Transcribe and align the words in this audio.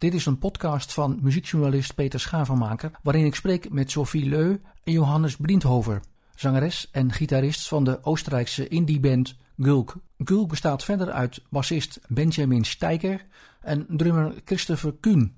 Dit 0.00 0.14
is 0.14 0.26
een 0.26 0.38
podcast 0.38 0.92
van 0.92 1.18
muziekjournalist 1.22 1.94
Peter 1.94 2.20
Schavenmaker, 2.20 2.90
waarin 3.02 3.24
ik 3.24 3.34
spreek 3.34 3.70
met 3.70 3.90
Sophie 3.90 4.28
Leu 4.28 4.60
en 4.84 4.92
Johannes 4.92 5.36
Blindhover, 5.36 6.00
zangeres 6.34 6.88
en 6.90 7.12
gitarist 7.12 7.68
van 7.68 7.84
de 7.84 8.04
Oostenrijkse 8.04 8.68
indieband 8.68 9.36
Gulk. 9.58 9.96
Gulk 10.18 10.48
bestaat 10.48 10.84
verder 10.84 11.10
uit 11.10 11.42
bassist 11.50 12.00
Benjamin 12.08 12.64
Steiger 12.64 13.26
en 13.60 13.86
drummer 13.88 14.34
Christopher 14.44 14.94
Kuhn. 15.00 15.34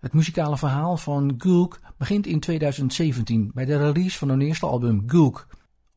Het 0.00 0.12
muzikale 0.12 0.58
verhaal 0.58 0.96
van 0.96 1.34
Gulk 1.38 1.80
begint 1.96 2.26
in 2.26 2.40
2017 2.40 3.50
bij 3.54 3.64
de 3.64 3.76
release 3.76 4.18
van 4.18 4.28
hun 4.28 4.40
eerste 4.40 4.66
album 4.66 5.02
Gulk. 5.06 5.46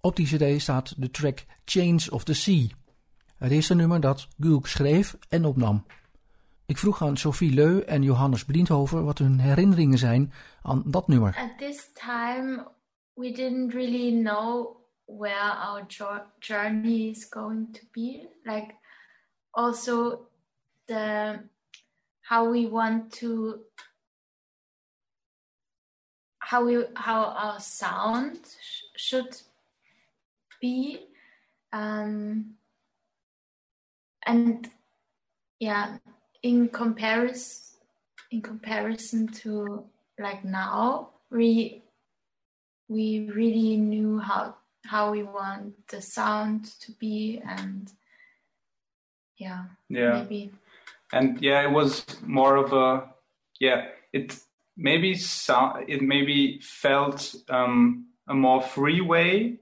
Op 0.01 0.15
die 0.15 0.27
cd 0.27 0.61
staat 0.61 0.93
de 0.97 1.11
track 1.11 1.45
Chains 1.65 2.09
of 2.09 2.23
the 2.23 2.33
Sea. 2.33 2.67
Het 3.37 3.51
eerste 3.51 3.75
nummer 3.75 3.99
dat 3.99 4.27
Gulk 4.39 4.67
schreef 4.67 5.17
en 5.29 5.45
opnam. 5.45 5.85
Ik 6.65 6.77
vroeg 6.77 7.01
aan 7.01 7.17
Sophie 7.17 7.53
Leu 7.53 7.79
en 7.79 8.03
Johannes 8.03 8.45
Blindhover 8.45 9.03
wat 9.03 9.17
hun 9.17 9.39
herinneringen 9.39 9.97
zijn 9.97 10.33
aan 10.61 10.83
dat 10.85 11.07
nummer. 11.07 11.35
At 11.37 11.57
this 11.57 11.91
time 11.93 12.67
we 13.13 13.31
didn't 13.31 13.73
really 13.73 14.21
know 14.21 14.77
where 15.05 15.51
our 15.51 15.85
journey 16.39 17.09
is 17.09 17.27
going 17.29 17.73
to 17.73 17.81
be. 17.91 18.29
Like 18.43 18.75
also 19.49 20.27
the 20.85 21.39
how 22.21 22.51
we 22.51 22.69
want 22.69 23.11
to 23.19 23.59
how 26.37 26.65
we 26.65 26.87
how 26.93 27.33
our 27.35 27.59
sound 27.59 28.57
sh 28.61 28.81
should 28.95 29.43
be 30.61 31.07
um, 31.71 32.57
and 34.19 34.71
yeah 35.57 35.97
in 36.43 36.67
comparison 36.69 37.61
in 38.31 38.41
comparison 38.41 39.27
to 39.27 39.83
like 40.19 40.43
now 40.43 41.09
we 41.31 41.83
we 42.89 43.29
really 43.33 43.77
knew 43.77 44.19
how 44.19 44.55
how 44.85 45.11
we 45.11 45.23
want 45.23 45.73
the 45.87 46.01
sound 46.01 46.65
to 46.79 46.91
be 46.93 47.41
and 47.45 47.91
yeah 49.37 49.63
yeah. 49.89 50.19
maybe. 50.21 50.51
And 51.11 51.41
yeah 51.41 51.61
it 51.63 51.71
was 51.71 52.05
more 52.23 52.57
of 52.57 52.73
a 52.73 53.07
yeah 53.59 53.87
it 54.11 54.37
maybe 54.75 55.15
sound 55.15 55.85
it 55.87 56.01
maybe 56.01 56.59
felt 56.61 57.35
um 57.49 58.07
a 58.27 58.33
more 58.33 58.61
free 58.61 59.01
way 59.01 59.59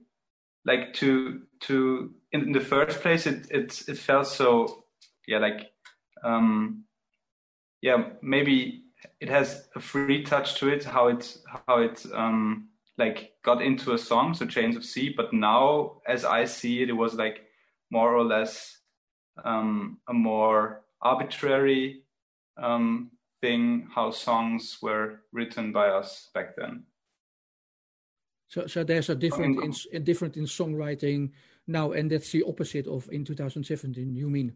like 0.66 0.94
to 0.94 1.42
to 1.62 2.14
in 2.32 2.52
the 2.54 2.60
first 2.62 3.02
place 3.02 3.26
it 3.28 3.48
it 3.52 3.84
it 3.88 3.98
felt 3.98 4.28
so 4.28 4.84
yeah 5.28 5.40
like 5.40 5.71
um, 6.24 6.84
yeah, 7.82 8.10
maybe 8.22 8.84
it 9.20 9.30
has 9.30 9.68
a 9.76 9.80
free 9.80 10.24
touch 10.24 10.56
to 10.56 10.70
it, 10.70 10.84
how 10.84 11.08
it 11.08 11.38
how 11.68 11.80
it 11.80 12.06
um, 12.14 12.70
like 12.98 13.34
got 13.44 13.62
into 13.62 13.94
a 13.94 13.98
song, 13.98 14.34
so 14.34 14.46
Chains 14.46 14.76
of 14.76 14.86
Sea. 14.86 15.14
But 15.16 15.34
now, 15.34 16.02
as 16.08 16.26
I 16.26 16.46
see 16.46 16.82
it, 16.82 16.90
it 16.90 16.94
was 16.94 17.16
like 17.16 17.42
more 17.90 18.16
or 18.16 18.24
less 18.24 18.78
um, 19.44 20.00
a 20.08 20.14
more 20.14 20.84
arbitrary 21.02 22.04
um, 22.58 23.12
thing 23.42 23.88
how 23.94 24.12
songs 24.12 24.78
were 24.82 25.22
written 25.32 25.72
by 25.72 25.88
us 25.88 26.30
back 26.34 26.56
then. 26.56 26.84
So, 28.48 28.68
so 28.68 28.84
there's 28.84 29.10
a 29.10 29.16
different 29.16 29.64
in, 29.64 29.74
in 29.94 30.04
different 30.04 30.38
in 30.38 30.44
songwriting 30.44 31.32
now, 31.68 31.94
and 31.94 32.12
that's 32.12 32.32
the 32.32 32.44
opposite 32.44 32.86
of 32.86 33.10
in 33.12 33.24
2017. 33.26 34.14
You 34.14 34.30
mean? 34.30 34.54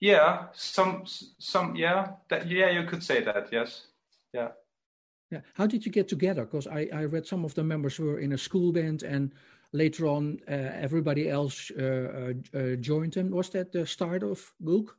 Yeah, 0.00 0.46
some 0.52 1.04
some 1.38 1.76
yeah 1.76 2.08
that 2.28 2.46
yeah 2.48 2.70
you 2.70 2.84
could 2.86 3.02
say 3.02 3.22
that 3.22 3.48
yes 3.50 3.86
yeah. 4.36 4.48
Yeah. 5.30 5.40
How 5.54 5.66
did 5.66 5.84
you 5.84 5.92
get 5.92 6.08
together? 6.08 6.44
Because 6.44 6.66
I, 6.66 6.88
I 6.92 7.04
read 7.04 7.26
some 7.26 7.44
of 7.44 7.54
the 7.54 7.64
members 7.64 7.98
were 7.98 8.20
in 8.20 8.32
a 8.32 8.38
school 8.38 8.72
band 8.72 9.02
and 9.02 9.32
later 9.72 10.06
on 10.06 10.38
uh, 10.48 10.52
everybody 10.52 11.28
else 11.28 11.72
uh, 11.72 12.32
uh, 12.54 12.58
uh 12.58 12.76
joined 12.76 13.14
them. 13.14 13.30
Was 13.30 13.50
that 13.50 13.72
the 13.72 13.86
start 13.86 14.22
of 14.22 14.52
Culk? 14.64 14.96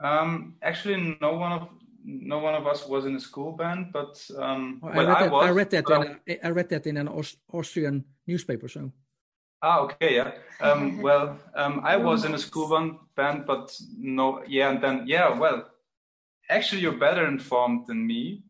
Um, 0.00 0.54
actually, 0.62 1.18
no 1.20 1.32
one 1.34 1.52
of 1.52 1.68
no 2.02 2.38
one 2.38 2.54
of 2.54 2.66
us 2.66 2.88
was 2.88 3.04
in 3.04 3.16
a 3.16 3.20
school 3.20 3.52
band, 3.52 3.92
but 3.92 4.18
um, 4.38 4.80
well, 4.82 4.92
I, 4.92 5.04
read 5.04 5.20
that, 5.20 5.30
was, 5.30 5.46
I 5.46 5.50
read 5.50 5.70
that. 5.70 5.84
In 5.90 6.34
a, 6.34 6.46
I 6.46 6.50
read 6.50 6.68
that 6.70 6.86
in 6.86 6.96
an 6.96 7.08
Aust 7.08 7.36
Austrian 7.52 8.04
newspaper. 8.26 8.68
So 8.68 8.90
Ah, 9.62 9.80
okay, 9.80 10.16
yeah. 10.16 10.32
Um, 10.60 11.02
well, 11.02 11.38
um, 11.54 11.80
I 11.84 11.96
was 11.96 12.24
in 12.24 12.34
a 12.34 12.38
school 12.38 12.68
band, 12.68 12.96
band, 13.14 13.44
but 13.46 13.76
no, 13.96 14.42
yeah, 14.46 14.70
and 14.70 14.82
then 14.82 15.04
yeah, 15.06 15.38
well, 15.38 15.68
actually, 16.48 16.80
you're 16.82 16.92
better 16.98 17.26
informed 17.26 17.86
than 17.86 18.06
me, 18.06 18.42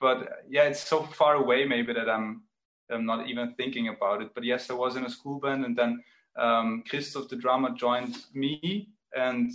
but 0.00 0.44
yeah, 0.48 0.64
it's 0.64 0.80
so 0.80 1.02
far 1.02 1.34
away 1.34 1.64
maybe 1.64 1.92
that 1.92 2.08
I'm 2.08 2.42
I'm 2.90 3.06
not 3.06 3.28
even 3.28 3.54
thinking 3.54 3.88
about 3.88 4.22
it. 4.22 4.30
But 4.34 4.44
yes, 4.44 4.70
I 4.70 4.74
was 4.74 4.96
in 4.96 5.04
a 5.04 5.10
school 5.10 5.40
band, 5.40 5.64
and 5.64 5.76
then 5.76 6.02
um, 6.36 6.84
Christoph, 6.88 7.28
the 7.28 7.36
drummer, 7.36 7.70
joined 7.70 8.16
me, 8.34 8.88
and 9.16 9.50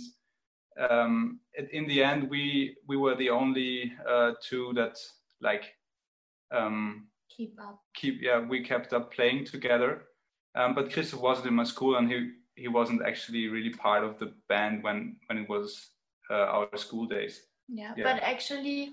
um, 0.90 1.40
in 1.72 1.86
the 1.88 2.02
end, 2.02 2.28
we 2.28 2.76
we 2.86 2.96
were 2.96 3.16
the 3.16 3.30
only 3.30 3.92
uh, 4.06 4.32
two 4.42 4.72
that 4.74 4.98
like 5.40 5.74
um, 6.50 7.08
keep 7.34 7.58
up. 7.60 7.80
Keep 7.94 8.20
yeah, 8.20 8.40
we 8.40 8.62
kept 8.62 8.92
up 8.92 9.12
playing 9.12 9.46
together 9.46 10.07
um, 10.58 10.74
but 10.74 10.92
Christoph 10.92 11.20
wasn't 11.20 11.46
in 11.46 11.54
my 11.54 11.64
school, 11.64 11.96
and 11.96 12.10
he 12.10 12.32
he 12.56 12.66
wasn't 12.66 13.02
actually 13.06 13.46
really 13.46 13.70
part 13.70 14.02
of 14.02 14.18
the 14.18 14.32
band 14.48 14.82
when 14.82 15.16
when 15.26 15.38
it 15.38 15.48
was 15.48 15.90
uh, 16.30 16.46
our 16.56 16.76
school 16.76 17.06
days. 17.06 17.42
Yeah, 17.68 17.94
yeah, 17.96 18.02
but 18.02 18.22
actually, 18.22 18.90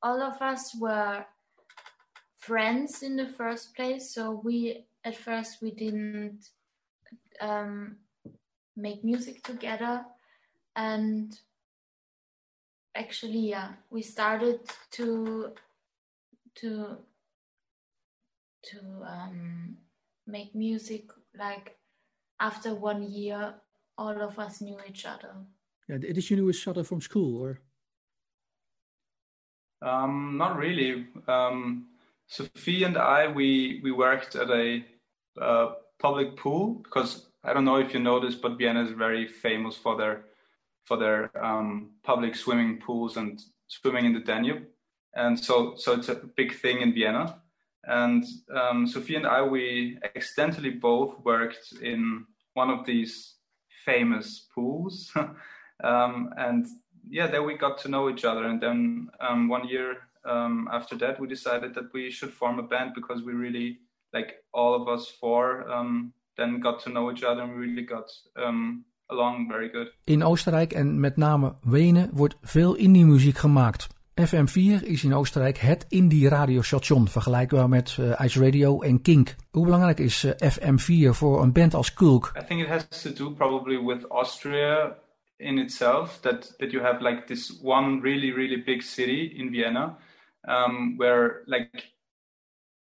all 0.00 0.22
of 0.22 0.40
us 0.40 0.76
were 0.78 1.26
friends 2.38 3.02
in 3.02 3.16
the 3.16 3.26
first 3.26 3.74
place. 3.74 4.14
So 4.14 4.40
we 4.44 4.86
at 5.04 5.16
first 5.16 5.60
we 5.60 5.72
didn't 5.72 6.50
um, 7.40 7.96
make 8.76 9.02
music 9.02 9.42
together, 9.42 10.04
and 10.76 11.36
actually, 12.94 13.50
yeah, 13.50 13.70
we 13.90 14.02
started 14.02 14.60
to 14.92 15.52
to 16.54 16.96
to 18.70 18.78
um, 19.04 19.78
make 20.28 20.54
music 20.54 21.10
like 21.38 21.76
after 22.40 22.74
one 22.74 23.02
year 23.02 23.54
all 23.96 24.20
of 24.20 24.38
us 24.38 24.60
knew 24.60 24.78
each 24.88 25.04
other. 25.06 25.34
Yeah 25.88 25.98
did 25.98 26.30
you 26.30 26.36
know 26.36 26.50
each 26.50 26.68
other 26.68 26.84
from 26.84 27.00
school 27.00 27.42
or? 27.42 27.60
Um, 29.80 30.36
not 30.36 30.56
really. 30.56 31.06
Um, 31.26 31.88
sophie 32.30 32.84
and 32.84 32.98
i 32.98 33.26
we 33.26 33.80
we 33.82 33.90
worked 33.90 34.36
at 34.36 34.50
a 34.50 34.84
uh, 35.40 35.72
public 35.98 36.36
pool 36.36 36.74
because 36.84 37.30
i 37.42 37.54
don't 37.54 37.64
know 37.64 37.76
if 37.76 37.94
you 37.94 38.00
know 38.00 38.20
this 38.20 38.34
but 38.34 38.58
vienna 38.58 38.82
is 38.82 38.90
very 38.90 39.26
famous 39.26 39.74
for 39.76 39.96
their 39.96 40.24
for 40.88 40.96
their 40.96 41.30
um, 41.44 41.90
public 42.02 42.34
swimming 42.34 42.78
pools 42.78 43.18
and 43.18 43.42
swimming 43.68 44.06
in 44.06 44.14
the 44.14 44.20
danube. 44.20 44.64
And 45.14 45.38
so 45.38 45.74
so 45.76 45.92
it's 45.92 46.08
a 46.08 46.14
big 46.14 46.54
thing 46.54 46.80
in 46.80 46.94
vienna 46.94 47.42
and 47.84 48.24
um, 48.54 48.86
Sophie 48.86 49.16
and 49.16 49.26
I, 49.26 49.42
we 49.42 49.98
accidentally 50.16 50.70
both 50.70 51.18
worked 51.24 51.72
in 51.82 52.26
one 52.54 52.70
of 52.70 52.84
these 52.84 53.34
famous 53.84 54.46
pools. 54.54 55.12
um, 55.84 56.30
and 56.36 56.66
yeah, 57.08 57.26
there 57.26 57.42
we 57.42 57.56
got 57.56 57.78
to 57.78 57.88
know 57.88 58.10
each 58.10 58.24
other. 58.24 58.44
And 58.44 58.60
then 58.60 59.08
um, 59.20 59.48
one 59.48 59.68
year 59.68 59.96
um, 60.24 60.68
after 60.72 60.96
that, 60.98 61.20
we 61.20 61.26
decided 61.28 61.74
that 61.74 61.92
we 61.92 62.10
should 62.10 62.32
form 62.32 62.58
a 62.58 62.62
band 62.62 62.92
because 62.94 63.22
we 63.22 63.32
really, 63.32 63.78
like 64.12 64.44
all 64.52 64.74
of 64.74 64.88
us 64.88 65.08
four, 65.20 65.70
um, 65.70 66.12
then 66.36 66.60
got 66.60 66.80
to 66.84 66.90
know 66.90 67.10
each 67.10 67.22
other 67.22 67.42
and 67.42 67.52
we 67.52 67.66
really 67.66 67.86
got 67.86 68.10
um, 68.36 68.84
along 69.10 69.48
very 69.48 69.70
good. 69.70 69.92
In 70.04 70.22
Oostenrijk 70.22 70.72
en 70.72 71.00
met 71.00 71.16
name 71.16 71.56
Wenen 71.62 72.10
wordt 72.12 72.36
veel 72.42 72.74
indie 72.74 73.04
muziek 73.04 73.38
gemaakt. 73.38 73.97
FM4 74.18 74.82
is 74.82 75.04
in 75.04 75.14
Oostenrijk 75.14 75.58
het 75.58 75.86
indie 75.88 76.28
radiostation, 76.28 77.08
vergelijkbaar 77.08 77.68
met 77.68 77.96
uh, 78.00 78.20
Ice 78.24 78.44
Radio 78.44 78.80
en 78.80 79.02
Kink. 79.02 79.34
Hoe 79.50 79.64
belangrijk 79.64 79.98
is 79.98 80.24
uh, 80.24 80.32
FM4 80.32 81.10
voor 81.10 81.42
een 81.42 81.52
band 81.52 81.74
als 81.74 81.94
Kulk? 81.94 82.32
I 82.36 82.44
think 82.44 82.60
it 82.60 82.68
has 82.68 83.02
to 83.02 83.12
do 83.12 83.30
probably 83.30 83.84
with 83.84 84.10
Austria 84.10 84.96
in 85.36 85.58
itself, 85.58 86.20
that, 86.20 86.54
that 86.58 86.70
you 86.70 86.84
have 86.84 87.02
like 87.02 87.26
this 87.26 87.60
one 87.62 88.00
really, 88.00 88.32
really 88.32 88.62
big 88.62 88.82
city 88.82 89.32
in 89.36 89.50
Vienna, 89.50 89.96
um, 90.48 90.96
where 90.96 91.42
like 91.44 91.92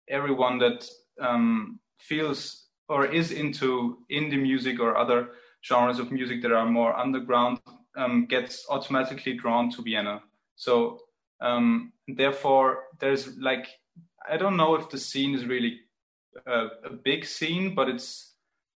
everyone 0.05 0.59
that 0.59 0.89
um, 1.21 1.81
feels 1.97 2.69
or 2.89 3.13
is 3.13 3.31
into 3.31 3.99
indie 4.09 4.43
music 4.43 4.81
or 4.81 4.97
other 4.97 5.29
genres 5.63 5.99
of 5.99 6.11
music 6.11 6.43
that 6.43 6.53
are 6.53 6.71
more 6.71 6.95
underground 6.97 7.59
um, 7.97 8.27
gets 8.27 8.67
automatically 8.69 9.35
drawn 9.35 9.71
to 9.71 9.83
Vienna. 9.83 10.21
So 10.55 11.01
Um, 11.41 11.93
therefore, 12.09 12.85
there's 13.01 13.37
like 13.39 13.69
I 14.29 14.37
don't 14.37 14.57
know 14.57 14.75
if 14.75 14.89
the 14.89 14.99
scene 14.99 15.35
is 15.35 15.45
really 15.45 15.81
a, 16.47 16.67
a 16.85 16.91
big 16.91 17.25
scene, 17.25 17.75
but 17.75 17.89
it's 17.89 18.35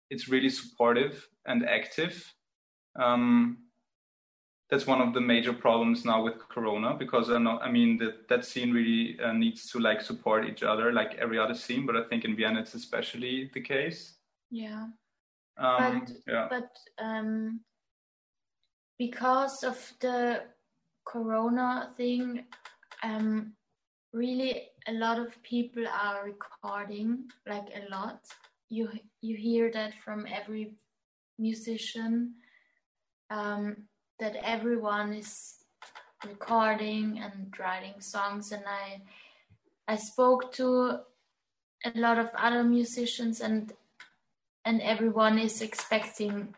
it's 0.10 0.28
really 0.28 0.50
supportive 0.50 1.28
and 1.46 1.68
active. 1.68 2.34
Um, 2.96 3.60
that's 4.70 4.86
one 4.86 5.02
of 5.02 5.14
the 5.14 5.22
major 5.22 5.54
problems 5.54 6.04
now 6.04 6.22
with 6.22 6.40
Corona 6.50 6.94
because 6.94 7.30
I 7.30 7.38
know 7.38 7.58
I 7.60 7.72
mean 7.72 7.98
that 8.00 8.28
that 8.28 8.46
scene 8.46 8.72
really 8.74 9.18
uh, 9.24 9.32
needs 9.32 9.70
to 9.72 9.80
like 9.80 10.02
support 10.02 10.48
each 10.48 10.64
other 10.64 10.92
like 10.92 11.16
every 11.16 11.40
other 11.40 11.56
scene, 11.56 11.86
but 11.86 11.96
I 11.96 12.04
think 12.04 12.26
in 12.26 12.36
Vienna 12.36 12.60
it's 12.60 12.74
especially 12.74 13.50
the 13.54 13.62
case. 13.62 14.16
Yeah. 14.52 14.88
Um, 15.58 16.06
but 16.06 16.12
yeah. 16.28 16.48
but 16.50 16.70
um, 16.98 17.62
because 19.00 19.64
of 19.64 19.94
the 20.02 20.44
Corona 21.08 21.94
thing, 21.98 22.46
um, 23.04 23.54
really 24.14 24.70
a 24.88 24.94
lot 24.94 25.20
of 25.20 25.42
people 25.44 25.86
are 25.88 26.26
recording, 26.26 27.30
like 27.48 27.68
a 27.76 27.90
lot. 27.90 28.22
You 28.70 28.90
you 29.22 29.38
hear 29.38 29.72
that 29.72 29.94
from 30.04 30.28
every 30.28 30.74
musician. 31.40 32.36
Um, 33.30 33.88
that 34.20 34.36
everyone 34.44 35.14
is 35.14 35.58
recording 36.26 37.20
and 37.20 37.54
writing 37.60 38.00
songs 38.00 38.52
and 38.52 38.64
I 38.68 39.02
I 39.88 39.96
spoke 39.96 40.52
to 40.54 41.00
a 41.86 41.92
lot 41.96 42.18
of 42.18 42.30
other 42.36 42.64
musicians 42.64 43.42
and 43.42 43.74
and 44.66 44.82
everyone 44.82 45.38
is 45.38 45.62
expecting 45.62 46.56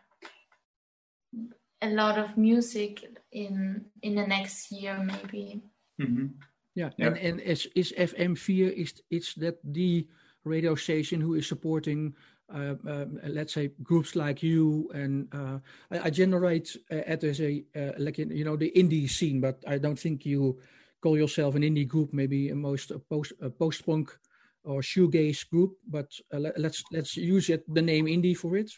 a 1.82 1.90
lot 1.90 2.18
of 2.18 2.36
music 2.36 3.19
in 3.32 3.84
in 4.02 4.14
the 4.14 4.26
next 4.26 4.70
year 4.72 4.98
maybe 5.02 5.62
Mhm. 6.00 6.30
Yeah, 6.74 6.90
Yeah. 6.96 7.08
and, 7.08 7.18
and 7.18 7.40
is, 7.40 7.68
is 7.74 7.92
FM4, 7.96 8.70
is, 8.70 8.94
is 9.10 9.34
that 9.36 9.58
the 9.64 10.06
radio 10.44 10.74
station 10.74 11.20
who 11.20 11.34
is 11.34 11.46
supporting, 11.46 12.14
uh, 12.52 12.74
um, 12.86 13.18
let's 13.24 13.52
say, 13.52 13.70
groups 13.82 14.16
like 14.16 14.42
you? 14.42 14.88
And 14.94 15.28
uh, 15.34 15.58
I, 15.90 16.06
I 16.06 16.10
generate 16.10 16.76
uh, 16.90 16.96
it 17.06 17.24
as 17.24 17.40
a, 17.40 17.64
uh, 17.76 17.92
like, 17.98 18.18
in, 18.18 18.30
you 18.30 18.44
know, 18.44 18.56
the 18.56 18.72
indie 18.76 19.10
scene, 19.10 19.40
but 19.40 19.62
I 19.66 19.78
don't 19.78 19.98
think 19.98 20.24
you 20.24 20.58
call 21.02 21.16
yourself 21.18 21.54
an 21.54 21.62
indie 21.62 21.88
group, 21.88 22.12
maybe 22.12 22.48
a 22.50 22.54
most 22.54 22.90
a 22.92 22.98
post, 22.98 23.32
a 23.42 23.50
post-punk 23.50 24.16
or 24.64 24.80
shoegaze 24.80 25.48
group, 25.50 25.76
but 25.88 26.10
uh, 26.32 26.38
let, 26.38 26.58
let's 26.58 26.84
let's 26.92 27.16
use 27.16 27.48
it, 27.50 27.64
the 27.74 27.82
name 27.82 28.06
indie 28.06 28.36
for 28.36 28.56
it. 28.56 28.70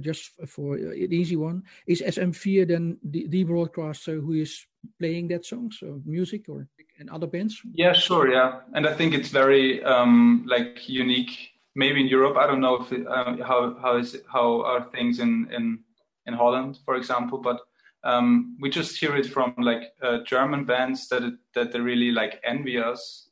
Just 0.00 0.30
for 0.46 0.74
uh, 0.76 0.90
an 0.90 1.12
easy 1.12 1.36
one, 1.36 1.62
is 1.86 2.02
FM4 2.02 2.68
then 2.68 2.98
the, 3.02 3.26
the 3.28 3.44
broadcaster 3.44 4.20
who 4.20 4.32
is 4.32 4.66
playing 4.98 5.28
that 5.28 5.44
song, 5.44 5.70
so 5.70 6.00
music 6.04 6.48
or 6.48 6.66
and 6.98 7.10
other 7.10 7.26
bands? 7.26 7.60
Yeah, 7.74 7.92
sure. 7.92 8.32
Yeah, 8.32 8.60
and 8.74 8.86
I 8.86 8.94
think 8.94 9.14
it's 9.14 9.28
very 9.28 9.82
um, 9.84 10.44
like 10.48 10.88
unique. 10.88 11.50
Maybe 11.74 12.00
in 12.00 12.06
Europe, 12.06 12.36
I 12.36 12.46
don't 12.46 12.60
know 12.60 12.82
if 12.82 12.92
um, 13.06 13.40
how 13.40 13.76
how 13.80 13.96
is 13.96 14.14
it, 14.14 14.24
how 14.32 14.62
are 14.62 14.90
things 14.90 15.18
in 15.18 15.48
in 15.52 15.80
in 16.26 16.34
Holland, 16.34 16.78
for 16.84 16.96
example. 16.96 17.38
But 17.38 17.60
um, 18.04 18.56
we 18.60 18.70
just 18.70 18.98
hear 18.98 19.16
it 19.16 19.26
from 19.26 19.54
like 19.58 19.92
uh, 20.02 20.18
German 20.26 20.64
bands 20.64 21.08
that 21.08 21.22
it, 21.22 21.34
that 21.54 21.72
they 21.72 21.80
really 21.80 22.12
like 22.12 22.40
envy 22.44 22.78
us, 22.78 23.28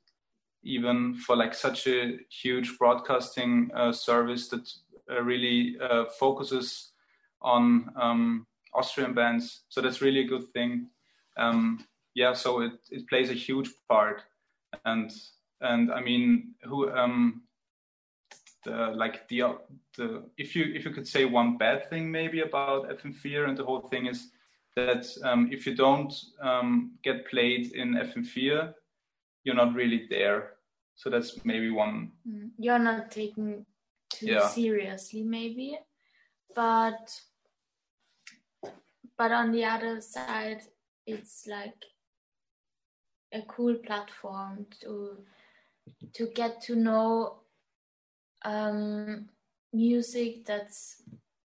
even 0.62 1.14
for 1.14 1.36
like 1.36 1.54
such 1.54 1.86
a 1.86 2.18
huge 2.30 2.78
broadcasting 2.78 3.70
uh, 3.74 3.92
service 3.92 4.48
that 4.48 4.68
really 5.22 5.76
uh, 5.80 6.04
focuses 6.18 6.92
on 7.42 7.90
um, 7.96 8.46
Austrian 8.74 9.14
bands. 9.14 9.62
So 9.68 9.80
that's 9.80 10.00
really 10.00 10.20
a 10.20 10.28
good 10.28 10.52
thing. 10.52 10.88
Um, 11.36 11.84
yeah, 12.14 12.32
so 12.32 12.62
it, 12.62 12.72
it 12.90 13.08
plays 13.08 13.30
a 13.30 13.34
huge 13.34 13.70
part, 13.88 14.22
and 14.84 15.10
and 15.60 15.92
I 15.92 16.00
mean, 16.00 16.54
who 16.64 16.90
um, 16.90 17.42
the 18.64 18.92
like 18.94 19.28
the 19.28 19.56
the 19.96 20.24
if 20.36 20.54
you 20.54 20.72
if 20.74 20.84
you 20.84 20.90
could 20.90 21.06
say 21.06 21.24
one 21.24 21.56
bad 21.56 21.88
thing 21.88 22.10
maybe 22.10 22.40
about 22.40 22.88
FM4 22.90 23.48
and 23.48 23.56
the 23.56 23.64
whole 23.64 23.80
thing 23.80 24.06
is 24.06 24.30
that 24.76 25.06
um, 25.24 25.48
if 25.52 25.66
you 25.66 25.74
don't 25.74 26.12
um, 26.40 26.92
get 27.02 27.28
played 27.28 27.72
in 27.72 27.94
FM4, 27.94 28.72
you're 29.44 29.54
not 29.54 29.74
really 29.74 30.06
there. 30.08 30.52
So 30.94 31.10
that's 31.10 31.44
maybe 31.44 31.70
one. 31.70 32.12
Mm, 32.28 32.50
you're 32.58 32.78
not 32.78 33.10
taken 33.10 33.64
too 34.10 34.26
Yeah. 34.26 34.48
seriously 34.48 35.22
maybe 35.22 35.78
but 36.54 37.20
but 39.16 39.32
on 39.32 39.52
the 39.52 39.64
other 39.64 40.00
side 40.00 40.62
it's 41.06 41.46
like 41.46 41.84
a 43.32 43.42
cool 43.42 43.74
platform 43.86 44.66
to 44.80 45.18
to 46.14 46.26
get 46.34 46.60
to 46.62 46.74
know 46.76 47.40
um, 48.44 49.28
music 49.72 50.44
that's 50.46 51.02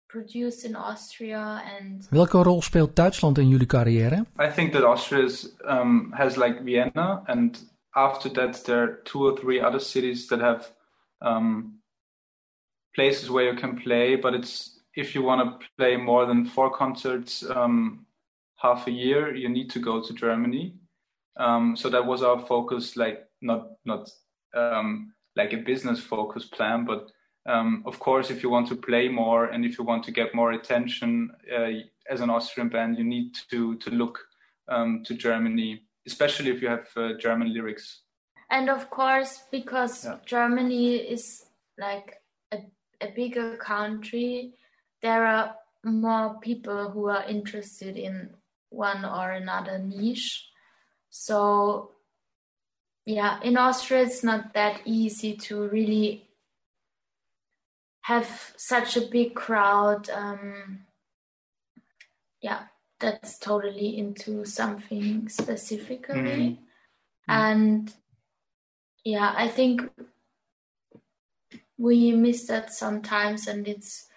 produced 0.08 0.64
in 0.64 0.74
Austria 0.74 1.62
and 1.76 2.02
Welke 2.10 2.42
rol 2.44 2.62
speelt 2.62 2.94
Duitsland 2.94 3.38
in 3.38 3.50
jullie 3.50 3.66
carrière? 3.66 4.26
I 4.38 4.50
think 4.50 4.72
that 4.72 4.84
Austria 4.84 5.24
is, 5.24 5.52
um, 5.66 6.12
has 6.16 6.36
like 6.36 6.62
Vienna, 6.62 7.22
and 7.28 7.58
after 7.94 8.28
that 8.30 8.64
there 8.64 8.82
are 8.82 8.94
two 9.04 9.26
or 9.26 9.36
three 9.36 9.60
other 9.60 9.80
cities 9.80 10.26
that 10.28 10.40
have 10.40 10.72
um, 11.20 11.77
places 12.98 13.30
where 13.30 13.46
you 13.50 13.56
can 13.62 13.72
play. 13.86 14.16
But 14.24 14.34
it's 14.34 14.80
if 15.02 15.14
you 15.14 15.22
want 15.22 15.40
to 15.42 15.66
play 15.78 15.96
more 15.96 16.26
than 16.26 16.44
four 16.56 16.70
concerts 16.82 17.44
um, 17.56 18.06
half 18.56 18.86
a 18.88 18.90
year, 19.04 19.34
you 19.42 19.48
need 19.48 19.70
to 19.70 19.80
go 19.80 19.94
to 20.02 20.12
Germany. 20.24 20.74
Um, 21.36 21.76
so 21.76 21.88
that 21.90 22.04
was 22.10 22.22
our 22.22 22.40
focus, 22.46 22.96
like 22.96 23.18
not 23.40 23.62
not 23.84 24.10
um, 24.54 25.14
like 25.36 25.52
a 25.54 25.62
business 25.70 26.00
focus 26.00 26.44
plan, 26.56 26.84
but 26.84 27.02
um, 27.52 27.82
of 27.86 27.98
course, 27.98 28.30
if 28.34 28.42
you 28.42 28.50
want 28.50 28.68
to 28.68 28.76
play 28.76 29.08
more 29.08 29.44
and 29.52 29.64
if 29.64 29.78
you 29.78 29.84
want 29.86 30.04
to 30.04 30.12
get 30.12 30.34
more 30.34 30.52
attention 30.52 31.30
uh, 31.56 31.70
as 32.14 32.20
an 32.20 32.30
Austrian 32.30 32.68
band, 32.68 32.98
you 32.98 33.04
need 33.04 33.30
to 33.50 33.76
to 33.76 33.90
look 33.90 34.18
um, 34.68 35.02
to 35.06 35.14
Germany, 35.14 35.82
especially 36.06 36.50
if 36.50 36.60
you 36.62 36.68
have 36.68 36.88
uh, 36.96 37.12
German 37.24 37.48
lyrics. 37.54 38.02
and 38.50 38.70
of 38.70 38.82
course 38.98 39.32
because 39.52 40.04
Yeah. 40.04 40.18
germany 40.34 40.86
is 41.14 41.24
like 41.86 42.08
a, 43.00 43.08
bigger 43.08 43.56
country 43.56 44.52
there 45.02 45.24
are 45.26 45.54
more 45.84 46.38
people 46.40 46.90
who 46.90 47.08
are 47.08 47.24
interested 47.28 47.96
in 47.96 48.30
one 48.70 49.04
or 49.04 49.30
another 49.30 49.78
niche 49.78 50.48
so 51.10 51.92
yeah 53.06 53.40
in 53.42 53.56
austria 53.56 54.02
it's 54.02 54.22
not 54.24 54.52
that 54.54 54.80
easy 54.84 55.34
to 55.36 55.68
really 55.68 56.28
have 58.02 58.52
such 58.56 58.96
a 58.96 59.02
big 59.02 59.34
crowd 59.34 60.08
um 60.10 60.80
yeah 62.40 62.62
that's 63.00 63.38
totally 63.38 63.96
into 63.98 64.44
something 64.44 65.28
specifically 65.28 66.18
Mhm. 66.18 66.58
and 67.28 67.94
yeah 69.04 69.32
i 69.36 69.48
think 69.48 69.82
we 71.78 72.12
miss 72.12 72.46
that 72.46 72.72
sometimes 72.72 73.46
and 73.46 73.66
it's 73.68 74.08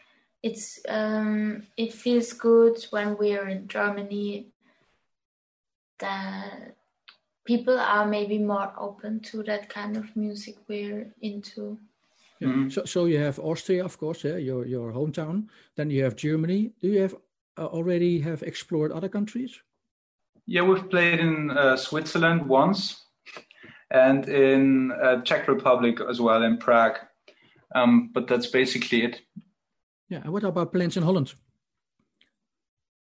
it's 0.43 0.79
um 0.89 1.63
it 1.77 1.93
feels 1.93 2.33
good 2.33 2.83
when 2.89 3.15
we're 3.17 3.47
in 3.47 3.67
germany 3.67 4.47
that 5.99 6.75
people 7.45 7.79
are 7.79 8.05
maybe 8.05 8.39
more 8.39 8.73
open 8.77 9.19
to 9.19 9.43
that 9.43 9.69
kind 9.69 9.95
of 9.95 10.15
music 10.15 10.55
we're 10.67 11.13
into 11.21 11.77
Mhm. 12.41 12.71
So, 12.71 12.85
so 12.85 13.05
you 13.05 13.19
have 13.19 13.39
Austria, 13.39 13.85
of 13.85 13.97
course, 13.97 14.23
yeah, 14.23 14.37
your 14.37 14.65
your 14.65 14.91
hometown. 14.91 15.47
Then 15.75 15.89
you 15.91 16.03
have 16.03 16.15
Germany. 16.15 16.73
Do 16.81 16.87
you 16.87 17.01
have 17.01 17.15
uh, 17.57 17.67
already 17.67 18.19
have 18.21 18.41
explored 18.43 18.91
other 18.91 19.09
countries? 19.09 19.61
Yeah, 20.47 20.63
we've 20.63 20.89
played 20.89 21.19
in 21.19 21.51
uh, 21.51 21.77
Switzerland 21.77 22.47
once, 22.47 23.05
and 23.91 24.27
in 24.27 24.91
uh, 24.91 25.21
Czech 25.21 25.47
Republic 25.47 26.01
as 26.09 26.19
well 26.19 26.43
in 26.43 26.57
Prague. 26.57 26.97
Um, 27.73 28.09
but 28.13 28.27
that's 28.27 28.47
basically 28.47 29.03
it. 29.03 29.21
Yeah. 30.09 30.27
What 30.27 30.43
about 30.43 30.73
plans 30.73 30.97
in 30.97 31.03
Holland? 31.03 31.33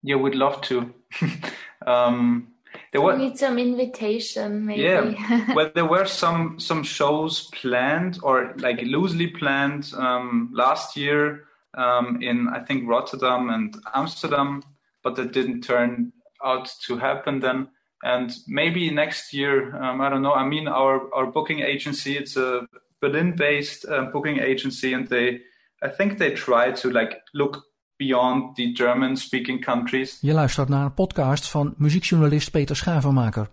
Yeah, 0.02 0.16
we'd 0.16 0.34
love 0.34 0.60
to. 0.62 0.94
um, 1.86 2.48
there 2.92 3.00
we 3.00 3.06
were 3.06 3.18
need 3.18 3.38
some 3.38 3.58
invitation 3.58 4.66
maybe 4.66 4.82
yeah, 4.82 5.52
well, 5.54 5.70
there 5.74 5.86
were 5.86 6.06
some 6.06 6.58
some 6.58 6.82
shows 6.82 7.48
planned 7.52 8.18
or 8.22 8.54
like 8.58 8.80
loosely 8.82 9.28
planned 9.28 9.92
um, 9.96 10.50
last 10.52 10.96
year 10.96 11.44
um, 11.76 12.20
in 12.22 12.48
I 12.48 12.60
think 12.60 12.88
Rotterdam 12.88 13.50
and 13.50 13.76
Amsterdam, 13.94 14.62
but 15.02 15.16
that 15.16 15.32
didn't 15.32 15.62
turn 15.62 16.12
out 16.44 16.70
to 16.86 16.96
happen 16.96 17.40
then. 17.40 17.68
And 18.02 18.32
maybe 18.48 18.90
next 18.90 19.32
year, 19.34 19.76
um, 19.76 20.00
I 20.00 20.08
don't 20.08 20.22
know. 20.22 20.32
I 20.32 20.46
mean, 20.46 20.66
our 20.66 21.12
our 21.14 21.26
booking 21.26 21.60
agency 21.60 22.16
it's 22.16 22.36
a 22.36 22.66
Berlin-based 23.00 23.84
uh, 23.84 24.10
booking 24.10 24.40
agency, 24.40 24.94
and 24.94 25.08
they 25.08 25.42
I 25.84 25.88
think 25.96 26.18
they 26.18 26.32
try 26.32 26.72
to 26.72 26.90
like 26.90 27.22
look 27.32 27.68
beyond 27.96 28.56
the 28.56 28.72
German-speaking 28.72 29.64
countries 29.64 30.18
Je 30.20 30.32
luistert 30.32 30.68
naar 30.68 30.84
een 30.84 30.94
podcast 30.94 31.50
van 31.50 31.74
muziekjournalist 31.76 32.50
Peter 32.50 32.76
Schavenmaker. 32.76 33.48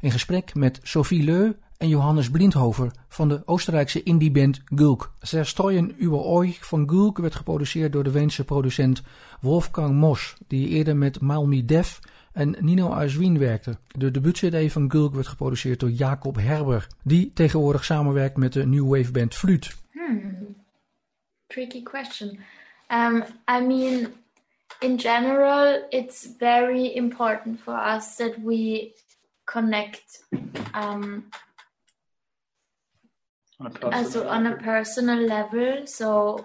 In 0.00 0.10
gesprek 0.10 0.54
met 0.54 0.80
Sophie 0.82 1.22
Leu 1.24 1.52
en 1.76 1.88
Johannes 1.88 2.30
Blindhover 2.30 2.90
van 3.08 3.28
de 3.28 3.42
Oostenrijkse 3.44 4.02
indieband 4.02 4.62
Gulk. 4.64 5.12
Zerstreuen 5.20 5.94
über 5.98 6.38
euch 6.38 6.66
van 6.66 6.88
Gulk 6.88 7.18
werd 7.18 7.34
geproduceerd 7.34 7.92
door 7.92 8.04
de 8.04 8.10
Weense 8.10 8.44
producent 8.44 9.02
Wolfgang 9.40 9.94
Mos, 9.94 10.36
die 10.46 10.68
eerder 10.68 10.96
met 10.96 11.20
Malmi 11.20 11.64
Def 11.64 12.00
en 12.40 12.56
Nino 12.60 12.92
Azwin 12.92 13.38
werkte. 13.38 13.78
De 13.86 14.10
debuut-cd 14.10 14.72
van 14.72 14.90
Gulk 14.90 15.14
werd 15.14 15.26
geproduceerd 15.26 15.80
door 15.80 15.90
Jacob 15.90 16.36
Herber, 16.36 16.86
die 17.02 17.32
tegenwoordig 17.32 17.84
samenwerkt 17.84 18.36
met 18.36 18.52
de 18.52 18.66
new 18.66 18.96
wave 18.96 19.12
band 19.12 19.34
Fluut. 19.34 19.76
Hmm. 19.92 20.56
Tricky 21.46 21.82
question. 21.82 22.38
Um, 22.88 23.24
I 23.48 23.60
mean, 23.66 24.12
in 24.78 24.98
general, 24.98 25.86
it's 25.88 26.28
very 26.38 26.86
important 26.94 27.60
for 27.60 27.74
us 27.96 28.16
that 28.16 28.36
we 28.44 28.92
connect 29.44 30.26
um, 30.74 31.28
On 33.56 33.66
a 33.66 33.70
personal 33.70 34.04
also 34.04 34.26
on 34.28 34.46
a 34.46 34.48
level. 34.48 34.64
personal 34.64 35.26
level. 35.26 35.86
So 35.86 36.44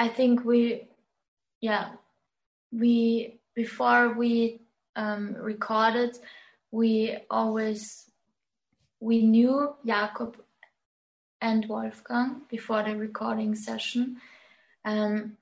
I 0.00 0.08
think 0.08 0.44
we, 0.44 0.88
yeah, 1.60 1.88
we 2.70 3.37
before 3.58 4.14
we 4.14 4.60
um, 4.94 5.34
recorded, 5.34 6.16
we 6.70 7.18
always 7.28 8.08
we 9.00 9.22
knew 9.22 9.74
Jakob 9.84 10.36
and 11.40 11.66
Wolfgang 11.68 12.42
before 12.48 12.84
the 12.84 12.94
recording 12.94 13.56
session. 13.56 14.18
Um, 14.84 15.36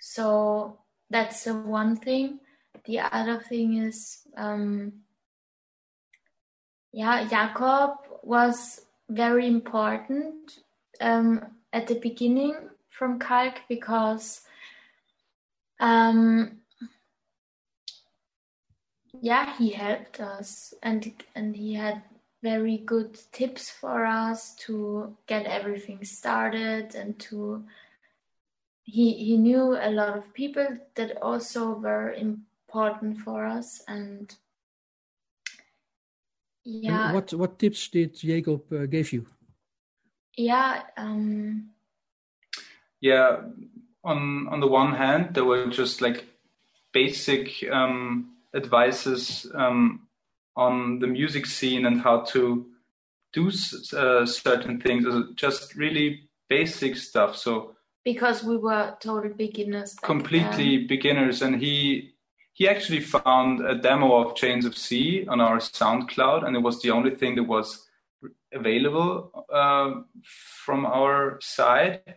so 0.00 0.78
that's 1.10 1.44
the 1.44 1.54
one 1.54 1.96
thing. 1.96 2.40
The 2.86 3.00
other 3.00 3.38
thing 3.40 3.76
is, 3.76 4.20
um, 4.38 4.92
yeah, 6.92 7.28
Jakob 7.28 7.90
was 8.22 8.86
very 9.10 9.46
important 9.46 10.60
um, 10.98 11.44
at 11.74 11.88
the 11.88 11.96
beginning 11.96 12.54
from 12.88 13.18
Culk 13.18 13.60
because, 13.68 14.40
um, 15.78 16.59
yeah, 19.12 19.56
he 19.56 19.70
helped 19.70 20.20
us 20.20 20.74
and 20.82 21.12
and 21.34 21.56
he 21.56 21.74
had 21.74 22.02
very 22.42 22.78
good 22.78 23.18
tips 23.32 23.70
for 23.70 24.06
us 24.06 24.54
to 24.54 25.16
get 25.26 25.44
everything 25.46 26.04
started 26.04 26.94
and 26.94 27.18
to 27.18 27.64
he 28.84 29.12
he 29.12 29.36
knew 29.36 29.76
a 29.76 29.90
lot 29.90 30.16
of 30.16 30.32
people 30.32 30.66
that 30.94 31.20
also 31.22 31.72
were 31.74 32.12
important 32.12 33.18
for 33.18 33.44
us 33.44 33.82
and 33.88 34.36
And 36.64 36.84
yeah 36.84 37.12
what, 37.14 37.32
what 37.34 37.58
tips 37.58 37.88
did 37.88 38.14
Jacob 38.14 38.62
uh, 38.72 38.86
give 38.86 39.12
you? 39.12 39.26
yeah 40.36 40.82
um 40.96 41.70
yeah 43.00 43.40
on 44.04 44.48
on 44.48 44.60
the 44.60 44.66
one 44.66 44.94
hand 44.94 45.34
there 45.34 45.44
were 45.44 45.66
just 45.66 46.00
like 46.00 46.24
basic 46.92 47.64
um 47.70 48.30
advices 48.54 49.46
um 49.54 50.06
on 50.56 50.98
the 50.98 51.06
music 51.06 51.46
scene 51.46 51.86
and 51.86 52.00
how 52.00 52.20
to 52.20 52.66
do 53.32 53.48
s- 53.48 53.92
uh, 53.94 54.26
certain 54.26 54.80
things 54.80 55.04
just 55.36 55.74
really 55.76 56.28
basic 56.48 56.96
stuff 56.96 57.36
so 57.36 57.74
because 58.04 58.42
we 58.42 58.56
were 58.56 58.94
total 59.00 59.32
beginners 59.32 59.94
completely 60.02 60.78
then. 60.78 60.86
beginners 60.86 61.42
and 61.42 61.60
he 61.60 62.12
he 62.52 62.68
actually 62.68 63.00
found 63.00 63.64
a 63.64 63.74
demo 63.74 64.16
of 64.16 64.34
chains 64.34 64.64
of 64.66 64.76
sea 64.76 65.26
on 65.28 65.40
our 65.40 65.58
soundcloud 65.58 66.44
and 66.46 66.56
it 66.56 66.60
was 66.60 66.82
the 66.82 66.90
only 66.90 67.14
thing 67.14 67.36
that 67.36 67.44
was 67.44 67.86
available 68.52 69.30
uh, 69.52 69.92
from 70.64 70.84
our 70.84 71.38
side 71.40 72.16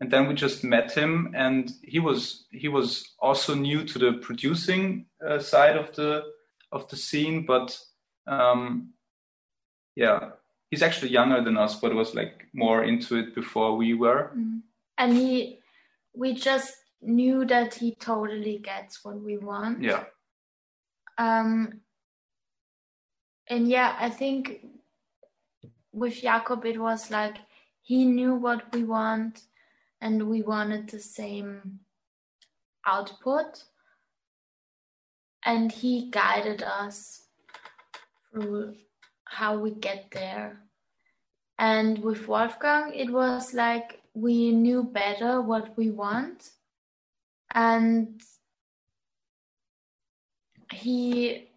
and 0.00 0.10
then 0.10 0.26
we 0.26 0.34
just 0.34 0.64
met 0.64 0.92
him 0.92 1.32
and 1.34 1.72
he 1.82 1.98
was 1.98 2.46
he 2.50 2.68
was 2.68 3.14
also 3.18 3.54
new 3.54 3.84
to 3.84 3.98
the 3.98 4.14
producing 4.14 5.06
uh, 5.26 5.38
side 5.38 5.76
of 5.76 5.94
the 5.94 6.24
of 6.72 6.88
the 6.88 6.96
scene 6.96 7.44
but 7.44 7.78
um 8.26 8.90
yeah 9.96 10.30
he's 10.70 10.82
actually 10.82 11.10
younger 11.10 11.42
than 11.42 11.56
us 11.56 11.78
but 11.80 11.94
was 11.94 12.14
like 12.14 12.46
more 12.52 12.84
into 12.84 13.16
it 13.16 13.34
before 13.34 13.76
we 13.76 13.94
were. 13.94 14.30
Mm. 14.36 14.60
and 14.98 15.16
he 15.16 15.58
we 16.14 16.34
just 16.34 16.74
knew 17.02 17.44
that 17.44 17.74
he 17.74 17.94
totally 17.94 18.58
gets 18.58 19.04
what 19.04 19.18
we 19.20 19.38
want. 19.38 19.82
Yeah. 19.82 20.04
Um 21.18 21.80
and 23.50 23.68
yeah 23.68 23.96
i 23.98 24.08
think 24.08 24.64
with 25.92 26.22
jakob 26.22 26.64
it 26.64 26.80
was 26.80 27.10
like 27.10 27.36
he 27.82 28.04
knew 28.04 28.34
what 28.34 28.72
we 28.72 28.84
want 28.84 29.42
and 30.00 30.28
we 30.28 30.42
wanted 30.42 30.88
the 30.88 30.98
same 30.98 31.80
output. 32.86 33.64
And 35.44 35.72
he 35.72 36.10
guided 36.10 36.62
us 36.62 37.24
through 38.30 38.74
how 39.24 39.58
we 39.58 39.70
get 39.72 40.10
there. 40.10 40.60
And 41.58 41.98
with 41.98 42.28
wolfgang 42.28 42.92
it 42.94 43.10
was 43.10 43.54
like 43.54 44.00
we 44.14 44.52
knew 44.52 44.82
better 44.82 45.40
what 45.40 45.76
we 45.76 45.90
want. 45.90 46.50
And 47.54 48.20
he 50.72 51.48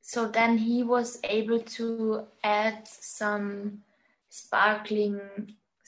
so 0.00 0.26
then 0.26 0.58
he 0.58 0.82
was 0.82 1.20
able 1.22 1.60
to 1.60 2.26
add 2.42 2.88
some 2.88 3.82
sparkling 4.28 5.20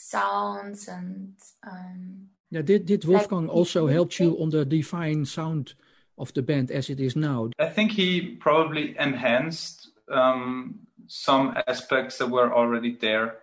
sounds 0.03 0.89
and 0.89 1.35
um, 1.67 2.29
Yeah, 2.51 2.63
did, 2.63 2.87
did 2.87 3.05
Like, 3.05 3.31
Wolfgang 3.31 3.49
also 3.49 3.87
he- 3.87 3.95
help 3.95 4.19
you 4.19 4.37
on 4.43 4.51
the 4.51 4.65
divine 4.65 5.25
sound 5.25 5.75
of 6.19 6.33
the 6.35 6.43
band 6.43 6.71
as 6.71 6.91
it 6.91 7.01
is 7.01 7.17
now? 7.17 7.51
I 7.59 7.67
think 7.69 7.93
he 7.93 8.37
probably 8.41 8.95
enhanced 8.99 9.91
um, 10.11 10.81
some 11.07 11.57
aspects 11.67 12.19
that 12.19 12.29
were 12.29 12.53
already 12.53 12.97
there. 12.97 13.39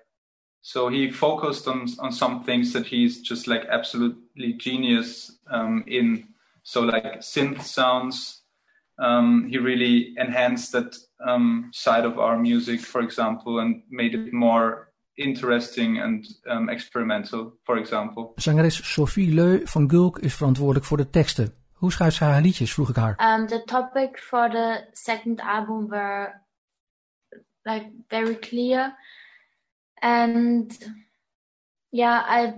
So 0.61 0.89
he 0.89 1.09
focused 1.09 1.67
on 1.67 1.87
on 1.99 2.11
some 2.11 2.43
things 2.43 2.73
that 2.73 2.85
he's 2.85 3.21
just 3.21 3.47
like 3.47 3.65
absolutely 3.69 4.53
genius 4.53 5.39
um, 5.49 5.83
in. 5.87 6.27
So 6.63 6.81
like 6.81 7.21
synth 7.21 7.61
sounds, 7.63 8.41
um, 8.99 9.47
he 9.49 9.57
really 9.57 10.13
enhanced 10.17 10.73
that 10.73 10.95
um, 11.25 11.71
side 11.73 12.05
of 12.05 12.19
our 12.19 12.37
music, 12.37 12.81
for 12.81 13.01
example, 13.01 13.59
and 13.59 13.81
made 13.89 14.13
it 14.13 14.33
more 14.33 14.88
interesting 15.19 16.01
and 16.01 16.25
um, 16.45 16.69
experimental. 16.69 17.53
For 17.63 17.77
example. 17.77 18.31
Zangeres 18.35 18.93
Sophie 18.93 19.33
Leu 19.33 19.61
van 19.65 19.87
Culk 19.87 20.19
is 20.19 20.35
verantwoordelijk 20.35 20.85
voor 20.85 20.97
de 20.97 21.09
teksten. 21.09 21.53
Hoe 21.73 21.91
schrijft 21.91 22.15
zij 22.15 22.27
haar 22.27 22.41
liedjes, 22.41 22.73
vroeg 22.73 22.89
ik 22.89 22.95
haar. 22.95 23.39
um, 23.39 23.47
the 23.47 23.63
topic 23.65 24.19
for 24.19 24.49
the 24.49 24.87
second 24.91 25.39
album 25.41 25.87
were 25.87 26.33
like 27.63 27.91
very 28.07 28.35
clear 28.35 28.95
and 30.01 30.93
yeah 31.89 32.23
i 32.27 32.53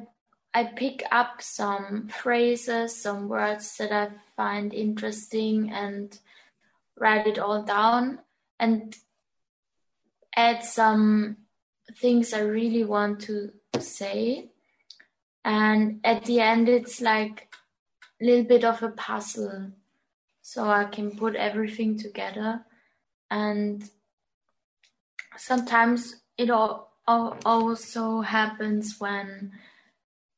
i 0.53 0.65
pick 0.73 1.01
up 1.11 1.41
some 1.41 2.03
phrases 2.07 3.01
some 3.01 3.27
words 3.27 3.75
that 3.75 3.91
i 3.91 4.07
find 4.35 4.73
interesting 4.73 5.73
and 5.73 6.21
write 6.95 7.29
it 7.29 7.39
all 7.39 7.63
down 7.63 8.19
and 8.57 8.95
add 10.35 10.63
some 10.63 11.35
things 11.97 12.33
i 12.33 12.39
really 12.39 12.83
want 12.83 13.19
to 13.19 13.51
say 13.79 14.49
and 15.43 15.99
at 16.03 16.25
the 16.25 16.39
end 16.39 16.69
it's 16.69 17.01
like 17.01 17.53
a 18.21 18.25
little 18.25 18.43
bit 18.43 18.63
of 18.63 18.83
a 18.83 18.89
puzzle 18.89 19.71
so 20.41 20.65
I 20.69 20.85
can 20.85 21.15
put 21.15 21.35
everything 21.35 21.97
together. 21.97 22.65
And 23.29 23.89
sometimes 25.37 26.15
it 26.37 26.49
al- 26.49 26.89
al- 27.07 27.37
also 27.45 28.21
happens 28.21 28.99
when 28.99 29.51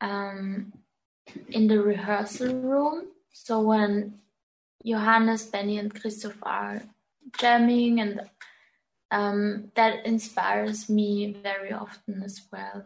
um, 0.02 0.74
in 1.50 1.68
the 1.68 1.82
rehearsal 1.82 2.54
room. 2.56 3.08
So 3.32 3.62
when 3.62 4.20
Johannes, 4.86 5.46
Benny, 5.46 5.78
and 5.78 5.94
Christoph 6.00 6.38
are 6.44 6.84
jamming, 7.40 8.02
and 8.02 8.22
um, 9.14 9.72
that 9.76 10.06
inspires 10.06 10.90
me 10.90 11.38
very 11.44 11.72
often 11.72 12.24
as 12.24 12.42
well. 12.52 12.84